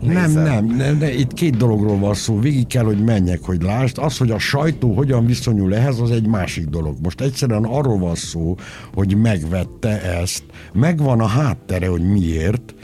nem, 0.00 0.30
nem, 0.30 0.64
nem, 0.64 0.98
de 0.98 1.14
itt 1.14 1.32
két 1.32 1.56
dologról 1.56 1.98
van 1.98 2.14
szó, 2.14 2.38
végig 2.38 2.66
kell, 2.66 2.84
hogy 2.84 3.04
menjek, 3.04 3.40
hogy 3.42 3.62
lásd. 3.62 3.98
Az, 3.98 4.18
hogy 4.18 4.30
a 4.30 4.38
sajtó 4.38 4.94
hogyan 4.94 5.26
viszonyul 5.26 5.74
ehhez, 5.74 6.00
az 6.00 6.10
egy 6.10 6.26
másik 6.26 6.66
dolog. 6.66 6.96
Most 7.02 7.20
egyszerűen 7.20 7.64
arról 7.64 7.98
van 7.98 8.14
szó, 8.14 8.54
hogy 8.94 9.16
megvette 9.16 10.02
ezt, 10.02 10.44
megvan 10.72 11.20
a 11.20 11.26
háttere, 11.26 11.88
hogy 11.88 12.02
miért, 12.02 12.74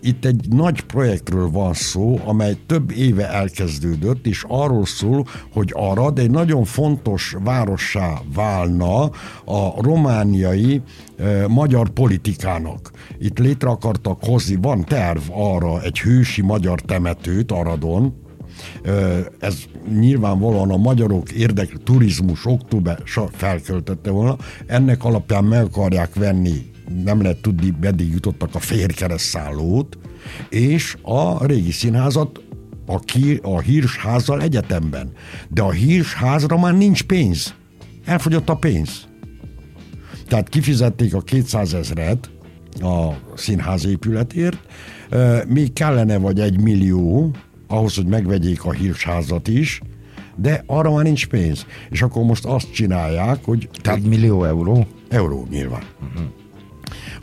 itt 0.00 0.24
egy 0.24 0.48
nagy 0.48 0.80
projektről 0.80 1.50
van 1.50 1.72
szó, 1.72 2.20
amely 2.24 2.56
több 2.66 2.90
éve 2.90 3.28
elkezdődött, 3.28 4.26
és 4.26 4.44
arról 4.48 4.86
szól, 4.86 5.26
hogy 5.52 5.70
Arad 5.74 6.18
egy 6.18 6.30
nagyon 6.30 6.64
fontos 6.64 7.36
várossá 7.44 8.20
válna 8.34 9.02
a 9.44 9.82
romániai 9.82 10.82
magyar 11.48 11.88
politikának. 11.88 12.90
Itt 13.18 13.38
létre 13.38 13.68
akartak 13.68 14.24
hozni, 14.24 14.58
van 14.60 14.84
terv 14.84 15.20
arra 15.30 15.82
egy 15.82 16.00
hősi 16.00 16.42
magyar 16.42 16.80
temetőt 16.80 17.52
Aradon, 17.52 18.14
ez 19.38 19.56
nyilvánvalóan 19.98 20.70
a 20.70 20.76
magyarok 20.76 21.32
érdek 21.32 21.72
turizmus 21.84 22.46
október 22.46 22.98
felköltette 23.32 24.10
volna, 24.10 24.36
ennek 24.66 25.04
alapján 25.04 25.44
meg 25.44 25.64
akarják 25.64 26.14
venni 26.14 26.72
nem 27.04 27.22
lehet 27.22 27.36
tudni, 27.36 27.74
meddig 27.80 28.12
jutottak 28.12 28.54
a 28.54 28.58
férkeresztszállót, 28.58 29.98
és 30.48 30.96
a 31.02 31.46
régi 31.46 31.70
színházat 31.70 32.40
a, 32.86 32.98
ki, 32.98 33.40
a 33.42 33.60
hírsházzal 33.60 34.42
egyetemben. 34.42 35.12
De 35.48 35.62
a 35.62 35.70
hírsházra 35.70 36.58
már 36.58 36.76
nincs 36.76 37.02
pénz. 37.02 37.54
Elfogyott 38.04 38.48
a 38.48 38.56
pénz. 38.56 39.08
Tehát 40.28 40.48
kifizették 40.48 41.14
a 41.14 41.20
200 41.20 41.74
ezret 41.74 42.30
a 42.80 43.12
színház 43.34 43.86
épületért, 43.86 44.58
még 45.46 45.72
kellene 45.72 46.18
vagy 46.18 46.40
egy 46.40 46.60
millió 46.60 47.30
ahhoz, 47.66 47.94
hogy 47.94 48.06
megvegyék 48.06 48.64
a 48.64 48.72
hírsházat 48.72 49.48
is, 49.48 49.80
de 50.36 50.62
arra 50.66 50.92
már 50.92 51.04
nincs 51.04 51.26
pénz. 51.26 51.66
És 51.90 52.02
akkor 52.02 52.24
most 52.24 52.44
azt 52.44 52.72
csinálják, 52.72 53.44
hogy... 53.44 53.68
Tehát 53.82 54.02
millió 54.02 54.44
euró? 54.44 54.86
Euró 55.08 55.46
nyilván. 55.50 55.82
Uh-huh 56.02 56.43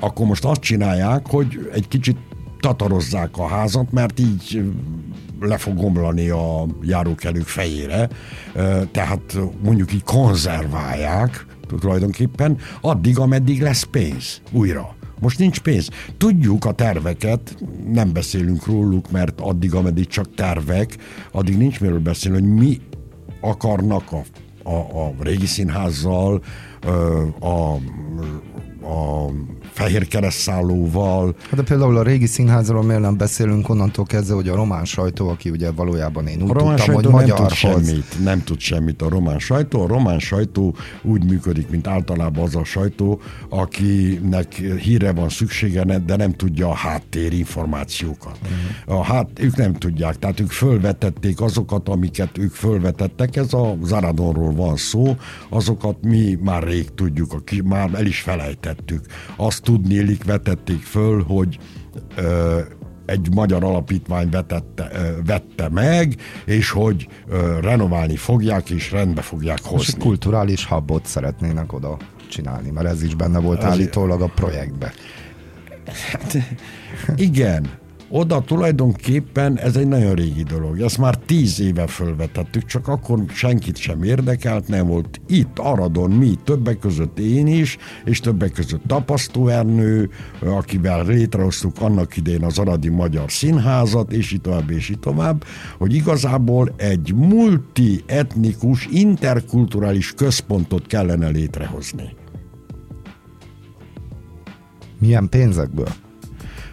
akkor 0.01 0.25
most 0.25 0.45
azt 0.45 0.61
csinálják, 0.61 1.27
hogy 1.27 1.69
egy 1.73 1.87
kicsit 1.87 2.17
tatarozzák 2.59 3.37
a 3.37 3.47
házat, 3.47 3.91
mert 3.91 4.19
így 4.19 4.63
le 5.39 5.57
fog 5.57 5.83
omlani 5.83 6.29
a 6.29 6.65
járókelők 6.81 7.47
fejére, 7.47 8.09
tehát 8.91 9.37
mondjuk 9.63 9.93
így 9.93 10.03
konzerválják 10.03 11.45
tulajdonképpen, 11.79 12.57
addig, 12.81 13.19
ameddig 13.19 13.61
lesz 13.61 13.83
pénz 13.83 14.41
újra. 14.51 14.95
Most 15.19 15.39
nincs 15.39 15.59
pénz. 15.59 15.89
Tudjuk 16.17 16.65
a 16.65 16.71
terveket, 16.71 17.57
nem 17.91 18.13
beszélünk 18.13 18.65
róluk, 18.65 19.11
mert 19.11 19.41
addig, 19.41 19.75
ameddig 19.75 20.07
csak 20.07 20.33
tervek, 20.35 20.97
addig 21.31 21.57
nincs 21.57 21.79
miről 21.79 21.99
beszélni, 21.99 22.39
hogy 22.39 22.53
mi 22.53 22.79
akarnak 23.41 24.11
a, 24.11 24.23
a, 24.69 25.05
a 25.05 25.13
régi 25.19 25.45
színházzal, 25.45 26.41
a 27.39 27.75
a 28.83 29.31
fehér 29.71 30.07
keresztszállóval. 30.07 31.35
Hát 31.41 31.55
de 31.55 31.63
például 31.63 31.97
a 31.97 32.03
régi 32.03 32.25
színházról 32.25 32.83
miért 32.83 33.01
nem 33.01 33.17
beszélünk 33.17 33.69
onnantól 33.69 34.05
kezdve, 34.05 34.35
hogy 34.35 34.49
a 34.49 34.55
román 34.55 34.85
sajtó, 34.85 35.29
aki 35.29 35.49
ugye 35.49 35.71
valójában 35.71 36.27
én 36.27 36.41
úgy 36.41 36.49
a 36.49 36.53
román 36.53 36.75
tudtam, 36.75 36.93
hogy 36.93 37.03
nem 37.03 37.11
tud 37.11 37.21
magyarhoz. 37.21 37.57
semmit, 37.57 38.23
nem 38.23 38.43
tud 38.43 38.59
semmit 38.59 39.01
a 39.01 39.09
román 39.09 39.39
sajtó. 39.39 39.83
A 39.83 39.87
román 39.87 40.19
sajtó 40.19 40.75
úgy 41.01 41.23
működik, 41.23 41.69
mint 41.69 41.87
általában 41.87 42.43
az 42.43 42.55
a 42.55 42.63
sajtó, 42.63 43.21
akinek 43.49 44.53
híre 44.53 45.11
van 45.11 45.29
szüksége, 45.29 45.99
de 45.99 46.15
nem 46.15 46.31
tudja 46.31 46.69
a 46.69 46.75
háttérinformációkat. 46.75 48.39
A 48.85 49.03
hát, 49.03 49.27
ők 49.39 49.55
nem 49.55 49.73
tudják, 49.73 50.19
tehát 50.19 50.39
ők 50.39 50.51
fölvetették 50.51 51.41
azokat, 51.41 51.89
amiket 51.89 52.37
ők 52.37 52.53
fölvetettek, 52.53 53.35
ez 53.35 53.53
a 53.53 53.77
Zaradonról 53.83 54.51
van 54.53 54.75
szó, 54.75 55.15
azokat 55.49 55.97
mi 56.01 56.37
már 56.43 56.63
rég 56.63 56.93
tudjuk, 56.95 57.33
aki 57.33 57.61
már 57.61 57.89
el 57.93 58.05
is 58.05 58.19
felejtettük. 58.19 59.05
Azt 59.35 59.60
tudnélik 59.63 60.23
vetették 60.23 60.81
föl, 60.81 61.23
hogy 61.23 61.57
ö, 62.15 62.59
egy 63.05 63.33
magyar 63.33 63.63
alapítvány 63.63 64.29
vetette, 64.29 64.89
ö, 64.93 65.23
vette 65.25 65.69
meg, 65.69 66.15
és 66.45 66.69
hogy 66.69 67.07
ö, 67.27 67.59
renoválni 67.61 68.15
fogják, 68.15 68.69
és 68.69 68.91
rendbe 68.91 69.21
fogják 69.21 69.59
És 69.59 69.65
hozni. 69.65 69.99
kulturális 69.99 70.65
hubbot 70.65 71.05
szeretnének 71.05 71.73
oda 71.73 71.97
csinálni, 72.29 72.69
mert 72.69 72.87
ez 72.87 73.03
is 73.03 73.15
benne 73.15 73.39
volt 73.39 73.63
állítólag 73.63 74.21
a 74.21 74.27
projektbe. 74.35 74.93
Igen, 77.15 77.69
oda 78.11 78.41
tulajdonképpen 78.41 79.57
ez 79.57 79.75
egy 79.75 79.87
nagyon 79.87 80.13
régi 80.13 80.43
dolog. 80.43 80.79
Ezt 80.79 80.97
már 80.97 81.17
tíz 81.17 81.59
éve 81.59 81.87
fölvetettük, 81.87 82.65
csak 82.65 82.87
akkor 82.87 83.23
senkit 83.33 83.77
sem 83.77 84.03
érdekelt, 84.03 84.67
nem 84.67 84.87
volt 84.87 85.21
itt 85.27 85.59
Aradon 85.59 86.11
mi, 86.11 86.37
többek 86.43 86.79
között 86.79 87.19
én 87.19 87.47
is, 87.47 87.77
és 88.05 88.19
többek 88.19 88.51
között 88.51 88.81
Tapasztó 88.87 89.47
Ernő, 89.47 90.09
akivel 90.39 91.05
létrehoztuk 91.05 91.81
annak 91.81 92.17
idején 92.17 92.43
az 92.43 92.59
Aradi 92.59 92.89
Magyar 92.89 93.31
Színházat, 93.31 94.11
és 94.11 94.31
így 94.31 94.41
tovább, 94.41 94.69
és 94.69 94.89
így 94.89 94.99
tovább, 94.99 95.43
hogy 95.77 95.93
igazából 95.93 96.73
egy 96.77 97.13
multietnikus, 97.15 98.87
interkulturális 98.91 100.13
központot 100.13 100.87
kellene 100.87 101.27
létrehozni. 101.27 102.09
Milyen 104.99 105.29
pénzekből? 105.29 105.87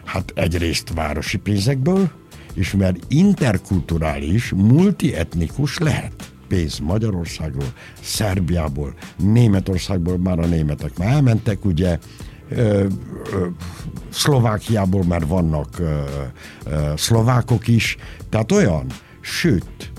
Hát 0.09 0.33
egyrészt 0.35 0.93
városi 0.95 1.39
pénzekből, 1.39 2.11
és 2.55 2.73
mert 2.73 2.97
interkulturális, 3.09 4.53
multietnikus 4.57 5.79
lehet 5.79 6.33
pénz 6.47 6.79
Magyarországról, 6.79 7.73
Szerbiából, 8.01 8.95
Németországból, 9.17 10.19
már 10.19 10.39
a 10.39 10.47
németek 10.47 10.99
már 10.99 11.09
elmentek, 11.09 11.65
ugye, 11.65 11.99
ö, 12.49 12.87
ö, 13.33 13.47
Szlovákiából 14.09 15.05
már 15.05 15.27
vannak 15.27 15.79
ö, 15.79 16.01
ö, 16.65 16.93
szlovákok 16.97 17.69
is, 17.69 17.97
tehát 18.29 18.53
olyan, 18.53 18.87
sőt, 19.21 19.93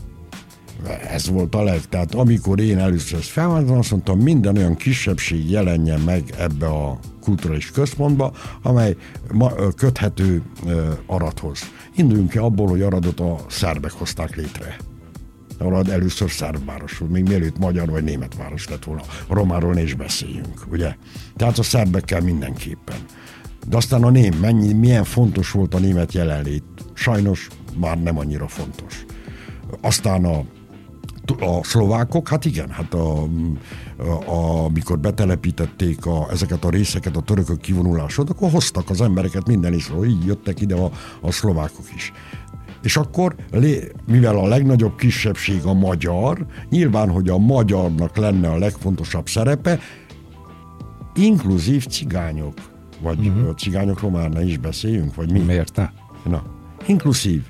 ez 1.11 1.29
volt 1.29 1.55
a 1.55 1.63
leg. 1.63 1.81
Tehát 1.89 2.15
amikor 2.15 2.59
én 2.59 2.77
először 2.77 3.21
felváltam, 3.21 3.77
azt 3.77 3.91
mondtam, 3.91 4.19
minden 4.19 4.57
olyan 4.57 4.75
kisebbség 4.75 5.49
jelenjen 5.49 5.99
meg 5.99 6.33
ebbe 6.37 6.67
a 6.67 6.99
kulturális 7.29 7.71
központba, 7.71 8.31
amely 8.61 8.95
ma, 9.33 9.51
köthető 9.75 10.41
ö, 10.65 10.91
Aradhoz. 11.05 11.59
Induljunk 11.95 12.29
ki 12.29 12.37
abból, 12.37 12.67
hogy 12.67 12.81
Aradot 12.81 13.19
a 13.19 13.35
szerbek 13.47 13.91
hozták 13.91 14.35
létre. 14.35 14.77
Arad 15.57 15.89
először 15.89 16.31
szerb 16.31 16.65
város 16.65 17.01
még 17.09 17.27
mielőtt 17.27 17.57
magyar 17.57 17.89
vagy 17.89 18.03
német 18.03 18.35
város 18.35 18.69
lett 18.69 18.83
volna. 18.83 19.01
A 19.27 19.33
romáról 19.33 19.73
ne 19.73 19.81
is 19.81 19.93
beszéljünk, 19.93 20.65
ugye? 20.71 20.95
Tehát 21.35 21.57
a 21.57 21.63
szerbekkel 21.63 22.21
mindenképpen. 22.21 22.97
De 23.67 23.77
aztán 23.77 24.03
a 24.03 24.09
ném, 24.09 24.33
mennyi, 24.33 24.73
milyen 24.73 25.03
fontos 25.03 25.51
volt 25.51 25.73
a 25.73 25.79
német 25.79 26.13
jelenlét, 26.13 26.63
sajnos 26.93 27.47
már 27.75 28.01
nem 28.01 28.17
annyira 28.17 28.47
fontos. 28.47 29.05
Aztán 29.81 30.25
a 30.25 30.43
a 31.39 31.63
szlovákok, 31.63 32.27
hát 32.27 32.45
igen, 32.45 32.69
hát 32.69 32.93
a, 32.93 33.27
a, 34.25 34.65
amikor 34.65 34.99
betelepítették 34.99 36.05
a, 36.05 36.27
ezeket 36.31 36.63
a 36.63 36.69
részeket 36.69 37.15
a 37.15 37.21
törökök 37.21 37.61
kivonulásod, 37.61 38.29
akkor 38.29 38.51
hoztak 38.51 38.89
az 38.89 39.01
embereket 39.01 39.47
minden 39.47 39.73
is, 39.73 39.91
így 40.05 40.25
jöttek 40.25 40.61
ide 40.61 40.75
a, 40.75 40.91
a 41.21 41.31
szlovákok 41.31 41.85
is. 41.95 42.11
És 42.81 42.97
akkor, 42.97 43.35
mivel 44.05 44.37
a 44.37 44.47
legnagyobb 44.47 44.95
kisebbség 44.95 45.65
a 45.65 45.73
magyar, 45.73 46.45
nyilván, 46.69 47.09
hogy 47.09 47.29
a 47.29 47.37
magyarnak 47.37 48.17
lenne 48.17 48.49
a 48.49 48.57
legfontosabb 48.57 49.27
szerepe, 49.27 49.79
inkluzív 51.15 51.85
cigányok, 51.85 52.53
vagy 53.01 53.27
uh-huh. 53.27 53.55
cigányokról 53.55 54.11
már 54.11 54.29
ne 54.29 54.43
is 54.43 54.57
beszéljünk, 54.57 55.15
vagy 55.15 55.31
mi? 55.31 55.39
Miért 55.39 55.75
ne? 55.75 55.89
Na, 56.23 56.43
inkluszív. 56.85 57.41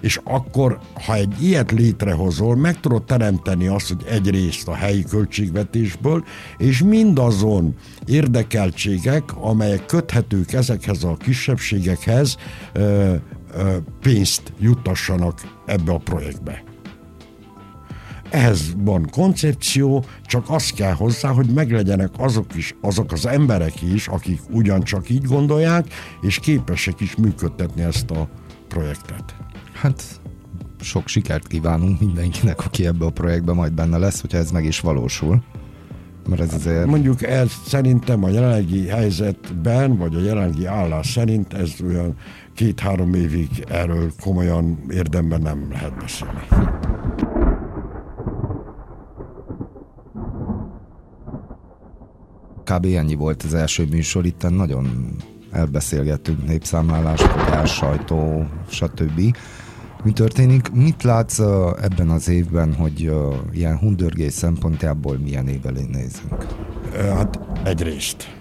És 0.00 0.20
akkor, 0.24 0.78
ha 1.06 1.14
egy 1.14 1.42
ilyet 1.42 1.70
létrehozol, 1.70 2.56
meg 2.56 2.80
tudod 2.80 3.04
teremteni 3.04 3.66
azt, 3.66 3.88
hogy 3.88 4.04
egyrészt 4.08 4.68
a 4.68 4.74
helyi 4.74 5.02
költségvetésből, 5.02 6.24
és 6.56 6.82
mindazon 6.82 7.74
érdekeltségek, 8.06 9.36
amelyek 9.36 9.86
köthetők 9.86 10.52
ezekhez 10.52 11.04
a 11.04 11.16
kisebbségekhez, 11.16 12.36
ö, 12.72 13.14
ö, 13.54 13.76
pénzt 14.00 14.52
juttassanak 14.58 15.40
ebbe 15.66 15.92
a 15.92 15.98
projektbe. 15.98 16.62
Ehhez 18.30 18.74
van 18.76 19.08
koncepció, 19.10 20.04
csak 20.26 20.44
az 20.50 20.70
kell 20.70 20.92
hozzá, 20.92 21.28
hogy 21.28 21.46
meglegyenek 21.46 22.10
azok 22.18 22.54
is, 22.54 22.74
azok 22.80 23.12
az 23.12 23.26
emberek 23.26 23.82
is, 23.82 24.08
akik 24.08 24.40
ugyancsak 24.50 25.10
így 25.10 25.24
gondolják, 25.24 25.86
és 26.20 26.38
képesek 26.38 27.00
is 27.00 27.16
működtetni 27.16 27.82
ezt 27.82 28.10
a 28.10 28.28
projektet. 28.68 29.34
Hát 29.72 30.20
sok 30.80 31.08
sikert 31.08 31.46
kívánunk 31.46 32.00
mindenkinek, 32.00 32.64
aki 32.64 32.86
ebbe 32.86 33.04
a 33.04 33.10
projektbe 33.10 33.52
majd 33.52 33.72
benne 33.72 33.98
lesz, 33.98 34.20
hogyha 34.20 34.38
ez 34.38 34.50
meg 34.50 34.64
is 34.64 34.80
valósul. 34.80 35.42
Mert 36.28 36.40
ez 36.40 36.54
azért... 36.54 36.86
Mondjuk 36.86 37.22
ez 37.22 37.52
szerintem 37.66 38.24
a 38.24 38.28
jelenlegi 38.28 38.86
helyzetben, 38.86 39.96
vagy 39.96 40.14
a 40.14 40.20
jelenlegi 40.20 40.66
állás 40.66 41.10
szerint 41.10 41.52
ez 41.52 41.74
olyan 41.86 42.16
két-három 42.54 43.14
évig 43.14 43.48
erről 43.68 44.12
komolyan 44.20 44.78
érdemben 44.90 45.42
nem 45.42 45.68
lehet 45.70 45.96
beszélni. 45.96 46.40
kb. 52.64 52.84
ennyi 52.84 53.14
volt 53.14 53.42
az 53.42 53.54
első 53.54 53.86
műsor, 53.90 54.26
itt 54.26 54.50
nagyon 54.50 55.16
elbeszélgettünk 55.58 56.46
népszámlálás, 56.46 57.22
fogás, 57.22 57.74
sajtó, 57.74 58.46
stb. 58.68 59.36
Mi 60.04 60.12
történik? 60.12 60.70
Mit 60.72 61.02
látsz 61.02 61.38
ebben 61.80 62.08
az 62.08 62.28
évben, 62.28 62.74
hogy 62.74 63.12
ilyen 63.52 63.78
hundörgés 63.78 64.32
szempontjából 64.32 65.18
milyen 65.18 65.48
év 65.48 65.66
elé 65.66 65.84
nézünk? 65.92 66.46
Hát 67.14 67.40
egyrészt. 67.64 68.36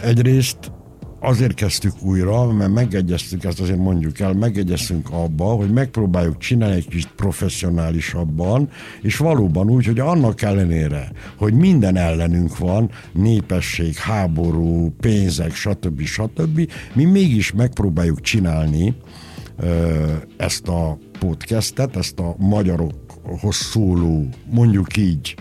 Egyrészt 0.00 0.72
azért 1.20 1.54
kezdtük 1.54 1.92
újra, 2.02 2.52
mert 2.52 2.72
megegyeztünk, 2.72 3.44
ezt 3.44 3.60
azért 3.60 3.78
mondjuk 3.78 4.20
el, 4.20 4.32
megegyeztünk 4.32 5.08
abba, 5.10 5.44
hogy 5.44 5.70
megpróbáljuk 5.70 6.38
csinálni 6.38 6.74
egy 6.74 6.88
kicsit 6.88 7.12
professzionálisabban, 7.16 8.68
és 9.02 9.16
valóban 9.16 9.70
úgy, 9.70 9.86
hogy 9.86 9.98
annak 9.98 10.42
ellenére, 10.42 11.12
hogy 11.36 11.54
minden 11.54 11.96
ellenünk 11.96 12.58
van, 12.58 12.90
népesség, 13.12 13.94
háború, 13.94 14.90
pénzek, 15.00 15.54
stb. 15.54 16.02
stb., 16.02 16.70
mi 16.92 17.04
mégis 17.04 17.52
megpróbáljuk 17.52 18.20
csinálni 18.20 18.94
ezt 20.36 20.68
a 20.68 20.98
podcastet, 21.18 21.96
ezt 21.96 22.18
a 22.18 22.34
magyarokhoz 22.38 23.56
szóló, 23.56 24.28
mondjuk 24.50 24.96
így, 24.96 25.34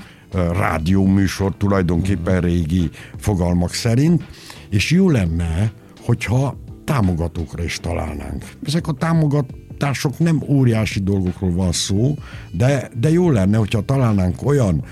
rádióműsor 0.52 1.56
tulajdonképpen 1.58 2.42
régi 2.42 2.90
fogalmak 3.18 3.74
szerint, 3.74 4.24
és 4.70 4.92
jó 4.92 5.10
lenne, 5.10 5.72
hogyha 6.00 6.58
támogatókra 6.84 7.64
is 7.64 7.80
találnánk. 7.80 8.46
Ezek 8.64 8.88
a 8.88 8.92
támogatások 8.92 10.20
nem 10.20 10.44
óriási 10.48 11.00
dolgokról 11.00 11.52
van 11.52 11.72
szó, 11.72 12.16
de, 12.52 12.90
de 13.00 13.10
jó 13.10 13.30
lenne, 13.32 13.58
hogyha 13.58 13.82
találnánk 13.82 14.46
olyan 14.46 14.84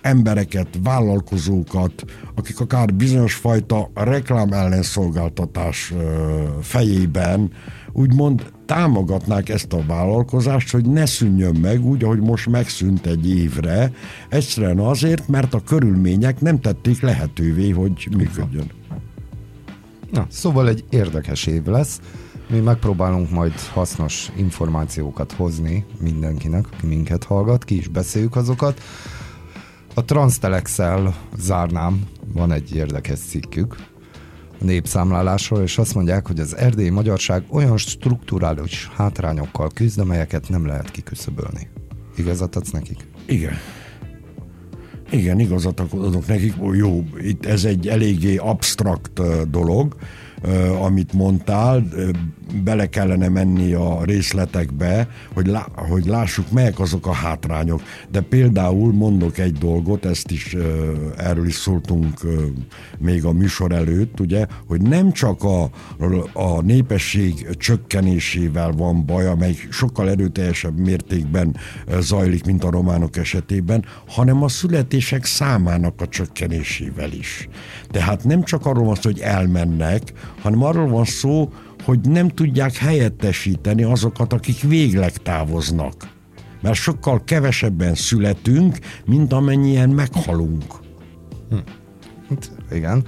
embereket, 0.00 0.68
vállalkozókat, 0.82 2.04
akik 2.34 2.60
akár 2.60 2.94
bizonyos 2.94 3.34
fajta 3.34 3.90
reklám 3.94 4.52
ellenszolgáltatás 4.52 5.94
fejében 6.60 7.50
úgymond 7.98 8.52
támogatnák 8.66 9.48
ezt 9.48 9.72
a 9.72 9.84
vállalkozást, 9.86 10.70
hogy 10.70 10.84
ne 10.84 11.06
szűnjön 11.06 11.56
meg 11.56 11.84
úgy, 11.84 12.04
ahogy 12.04 12.20
most 12.20 12.48
megszűnt 12.48 13.06
egy 13.06 13.30
évre, 13.30 13.92
egyszerűen 14.28 14.78
azért, 14.78 15.28
mert 15.28 15.54
a 15.54 15.60
körülmények 15.60 16.40
nem 16.40 16.60
tették 16.60 17.00
lehetővé, 17.00 17.70
hogy 17.70 18.08
működjön. 18.16 18.70
Na, 20.10 20.26
szóval 20.30 20.68
egy 20.68 20.84
érdekes 20.90 21.46
év 21.46 21.64
lesz. 21.64 22.00
Mi 22.48 22.58
megpróbálunk 22.58 23.30
majd 23.30 23.60
hasznos 23.72 24.32
információkat 24.36 25.32
hozni 25.32 25.84
mindenkinek, 26.00 26.66
aki 26.72 26.86
minket 26.86 27.24
hallgat, 27.24 27.64
ki 27.64 27.76
is 27.76 27.88
beszéljük 27.88 28.36
azokat. 28.36 28.82
A 29.94 30.04
Transtelex-el 30.04 31.14
zárnám 31.38 32.04
van 32.32 32.52
egy 32.52 32.74
érdekes 32.74 33.18
cikkük 33.18 33.76
népszámlálásról, 34.60 35.62
és 35.62 35.78
azt 35.78 35.94
mondják, 35.94 36.26
hogy 36.26 36.40
az 36.40 36.56
erdélyi 36.56 36.90
magyarság 36.90 37.42
olyan 37.50 37.76
strukturális 37.76 38.90
hátrányokkal 38.96 39.70
küzd, 39.74 39.98
amelyeket 39.98 40.48
nem 40.48 40.66
lehet 40.66 40.90
kiküszöbölni. 40.90 41.68
Igazat 42.16 42.56
adsz 42.56 42.70
nekik? 42.70 43.08
Igen. 43.26 43.52
Igen, 45.10 45.38
igazat 45.38 45.80
adok 45.80 46.26
nekik. 46.26 46.54
Jó, 46.72 47.04
itt 47.18 47.46
ez 47.46 47.64
egy 47.64 47.88
eléggé 47.88 48.36
absztrakt 48.36 49.20
dolog, 49.50 49.96
amit 50.80 51.12
mondtál, 51.12 51.84
bele 52.64 52.86
kellene 52.88 53.28
menni 53.28 53.72
a 53.72 54.04
részletekbe, 54.04 55.08
hogy, 55.34 55.46
lá, 55.46 55.66
hogy 55.74 56.06
lássuk, 56.06 56.50
melyek 56.50 56.80
azok 56.80 57.06
a 57.06 57.12
hátrányok. 57.12 57.82
De 58.10 58.20
például 58.20 58.92
mondok 58.92 59.38
egy 59.38 59.52
dolgot, 59.52 60.04
ezt 60.04 60.30
is 60.30 60.56
erről 61.16 61.46
is 61.46 61.54
szóltunk 61.54 62.20
még 62.98 63.24
a 63.24 63.32
műsor 63.32 63.72
előtt, 63.72 64.20
ugye, 64.20 64.46
hogy 64.66 64.82
nem 64.82 65.12
csak 65.12 65.42
a, 65.42 65.70
a 66.32 66.62
népesség 66.62 67.56
csökkenésével 67.56 68.70
van 68.70 69.06
baj, 69.06 69.26
amely 69.26 69.54
sokkal 69.70 70.10
erőteljesebb 70.10 70.78
mértékben 70.78 71.56
zajlik, 72.00 72.44
mint 72.44 72.64
a 72.64 72.70
románok 72.70 73.16
esetében, 73.16 73.84
hanem 74.06 74.42
a 74.42 74.48
születések 74.48 75.24
számának 75.24 76.00
a 76.00 76.08
csökkenésével 76.08 77.12
is. 77.12 77.48
Tehát 77.90 78.24
nem 78.24 78.42
csak 78.42 78.66
arról 78.66 78.84
van 78.84 78.94
szó, 78.94 79.10
hogy 79.10 79.20
elmennek, 79.20 80.12
hanem 80.40 80.62
arról 80.62 80.88
van 80.88 81.04
szó, 81.04 81.52
hogy 81.88 82.00
nem 82.00 82.28
tudják 82.28 82.76
helyettesíteni 82.76 83.82
azokat, 83.82 84.32
akik 84.32 84.60
végleg 84.60 85.12
távoznak. 85.12 85.94
Mert 86.62 86.74
sokkal 86.74 87.24
kevesebben 87.24 87.94
születünk, 87.94 88.78
mint 89.06 89.32
amennyien 89.32 89.88
meghalunk. 89.88 90.64
Hm. 91.50 91.56
Hát, 92.28 92.52
igen, 92.70 93.04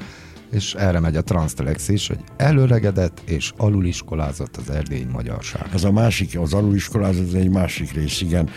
és 0.50 0.74
erre 0.74 1.00
megy 1.00 1.16
a 1.16 1.22
transztelex 1.22 1.88
is, 1.88 2.06
hogy 2.08 2.18
előregedett 2.36 3.22
és 3.24 3.52
aluliskolázott 3.56 4.56
az 4.56 4.70
erdélyi 4.70 5.06
magyarság. 5.12 5.66
Ez 5.74 5.84
a 5.84 5.92
másik, 5.92 6.38
az 6.38 6.54
aluliskolázott, 6.54 7.26
ez 7.26 7.34
egy 7.34 7.50
másik 7.50 7.92
rész, 7.92 8.20
igen. 8.20 8.48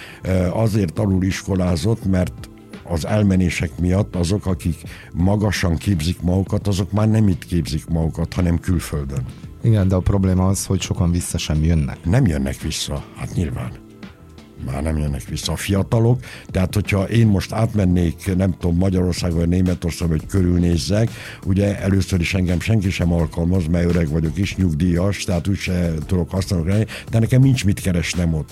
Azért 0.51 0.99
aluliskolázott, 0.99 2.05
mert 2.05 2.49
az 2.83 3.05
elmenések 3.05 3.71
miatt 3.79 4.15
azok, 4.15 4.45
akik 4.45 4.81
magasan 5.13 5.75
képzik 5.77 6.21
magukat, 6.21 6.67
azok 6.67 6.91
már 6.91 7.09
nem 7.09 7.27
itt 7.27 7.45
képzik 7.45 7.87
magukat, 7.87 8.33
hanem 8.33 8.59
külföldön. 8.59 9.25
Igen, 9.63 9.87
de 9.87 9.95
a 9.95 9.99
probléma 9.99 10.47
az, 10.47 10.65
hogy 10.65 10.81
sokan 10.81 11.11
vissza 11.11 11.37
sem 11.37 11.63
jönnek. 11.63 12.05
Nem 12.05 12.25
jönnek 12.25 12.61
vissza, 12.61 13.03
hát 13.15 13.33
nyilván. 13.33 13.71
Már 14.65 14.83
nem 14.83 14.97
jönnek 14.97 15.23
vissza 15.23 15.51
a 15.51 15.55
fiatalok, 15.55 16.19
tehát 16.47 16.73
hogyha 16.73 17.09
én 17.09 17.27
most 17.27 17.51
átmennék, 17.51 18.35
nem 18.35 18.57
tudom, 18.59 18.77
Magyarország 18.77 19.33
vagy 19.33 19.47
Németország, 19.47 20.07
vagy 20.09 20.25
körülnézzek, 20.25 21.09
ugye 21.45 21.79
először 21.79 22.19
is 22.19 22.33
engem 22.33 22.59
senki 22.59 22.89
sem 22.89 23.13
alkalmaz, 23.13 23.67
mert 23.67 23.85
öreg 23.85 24.09
vagyok 24.09 24.37
is, 24.37 24.55
nyugdíjas, 24.55 25.23
tehát 25.23 25.47
úgyse 25.47 25.93
tudok 26.05 26.29
használni, 26.29 26.85
de 27.09 27.19
nekem 27.19 27.41
nincs 27.41 27.65
mit 27.65 27.79
keresnem 27.79 28.33
ott 28.33 28.51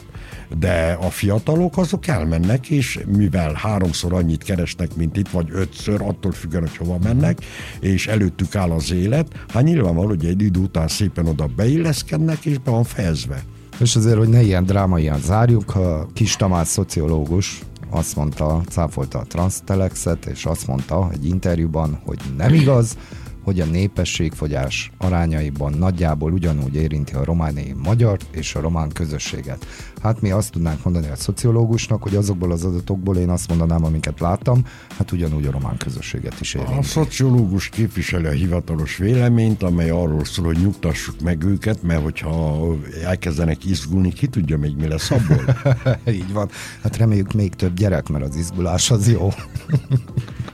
de 0.60 0.98
a 1.02 1.10
fiatalok 1.10 1.78
azok 1.78 2.08
elmennek, 2.08 2.70
és 2.70 3.00
mivel 3.08 3.54
háromszor 3.54 4.14
annyit 4.14 4.44
keresnek, 4.44 4.96
mint 4.96 5.18
itt, 5.18 5.30
vagy 5.30 5.48
ötször, 5.52 6.02
attól 6.02 6.32
függően, 6.32 6.68
hogy 6.68 6.78
hova 6.78 6.98
mennek, 7.04 7.38
és 7.80 8.08
előttük 8.08 8.56
áll 8.56 8.72
az 8.72 8.92
élet, 8.92 9.28
hát 9.48 9.64
nyilvánvaló, 9.64 10.08
hogy 10.08 10.26
egy 10.26 10.42
idő 10.42 10.60
után 10.60 10.88
szépen 10.88 11.28
oda 11.28 11.46
beilleszkednek, 11.56 12.46
és 12.46 12.58
be 12.58 12.72
van 12.72 12.84
fejezve. 12.84 13.44
És 13.80 13.96
azért, 13.96 14.18
hogy 14.18 14.30
ne 14.30 14.42
ilyen 14.42 14.64
drámaian 14.64 15.20
zárjuk, 15.20 15.76
a 15.76 16.08
Kis 16.14 16.36
Tamás 16.36 16.68
szociológus 16.68 17.62
azt 17.90 18.16
mondta, 18.16 18.62
cáfolta 18.70 19.20
a 19.20 19.24
Transtelexet, 19.24 20.26
és 20.26 20.46
azt 20.46 20.68
mondta 20.68 21.10
egy 21.14 21.26
interjúban, 21.26 22.02
hogy 22.06 22.20
nem 22.38 22.54
igaz, 22.54 22.98
hogy 23.44 23.60
a 23.60 23.66
népességfogyás 23.66 24.92
arányaiban 24.98 25.74
nagyjából 25.74 26.32
ugyanúgy 26.32 26.76
érinti 26.76 27.14
a 27.14 27.24
romániai 27.24 27.76
magyar 27.84 28.18
és 28.32 28.56
a 28.56 28.62
román 28.62 28.90
közösséget. 28.90 29.66
Hát 30.02 30.22
mi 30.22 30.32
azt 30.32 30.52
tudnánk 30.52 30.84
mondani 30.84 31.08
a 31.08 31.16
szociológusnak, 31.16 32.04
hogy 32.04 32.16
azokból 32.16 32.52
az 32.52 32.64
adatokból 32.64 33.18
én 33.18 33.30
azt 33.30 33.48
mondanám, 33.48 33.84
amiket 33.84 34.20
láttam, 34.20 34.66
hát 34.98 35.12
ugyanúgy 35.12 35.46
a 35.46 35.52
román 35.52 35.78
közösséget 35.78 36.40
is 36.40 36.54
érinti. 36.54 36.78
A 36.78 36.84
szociológus 36.84 37.70
képviseli 37.70 38.26
a 38.26 38.32
hivatalos 38.32 38.98
véleményt, 38.98 39.64
amely 39.64 39.90
arról 39.90 40.26
szól, 40.26 40.46
hogy 40.46 40.58
nyugtassuk 40.58 41.22
meg 41.22 41.44
őket, 41.44 41.84
mert 41.84 42.04
hogyha 42.04 42.66
elkezdenek 43.04 43.66
izgulni, 43.66 44.14
ki 44.14 44.28
tudja 44.28 44.58
még 44.58 44.76
mi 44.76 44.88
lesz 44.88 45.12
abból. 45.12 45.58
Így 46.14 46.34
van. 46.34 46.50
Hát 46.84 46.98
reméljük 46.98 47.34
még 47.34 47.56
több 47.56 47.74
gyerek, 47.74 48.10
mert 48.10 48.26
az 48.26 48.36
izgulás 48.36 48.92
az 48.92 49.10
jó. 49.10 49.30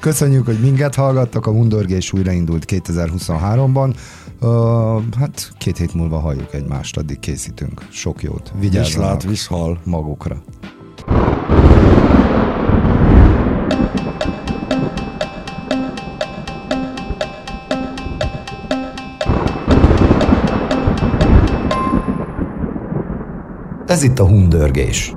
Köszönjük, 0.00 0.44
hogy 0.46 0.60
minket 0.60 0.94
hallgattak, 0.94 1.46
a 1.46 1.52
Mundorgés 1.52 2.12
újraindult 2.12 2.64
2023-ban. 2.66 3.94
Uh, 4.40 5.02
hát 5.18 5.52
két 5.58 5.76
hét 5.76 5.94
múlva 5.94 6.18
halljuk 6.18 6.54
egymást, 6.54 6.96
addig 6.96 7.18
készítünk. 7.18 7.86
Sok 7.90 8.22
jót. 8.22 8.52
Vigyázzanak 8.58 9.22
Viszlát, 9.22 9.22
viszhal. 9.22 9.80
magukra. 9.84 10.42
Ez 23.86 24.02
itt 24.02 24.18
a 24.18 24.26
Hundörgés 24.26 25.14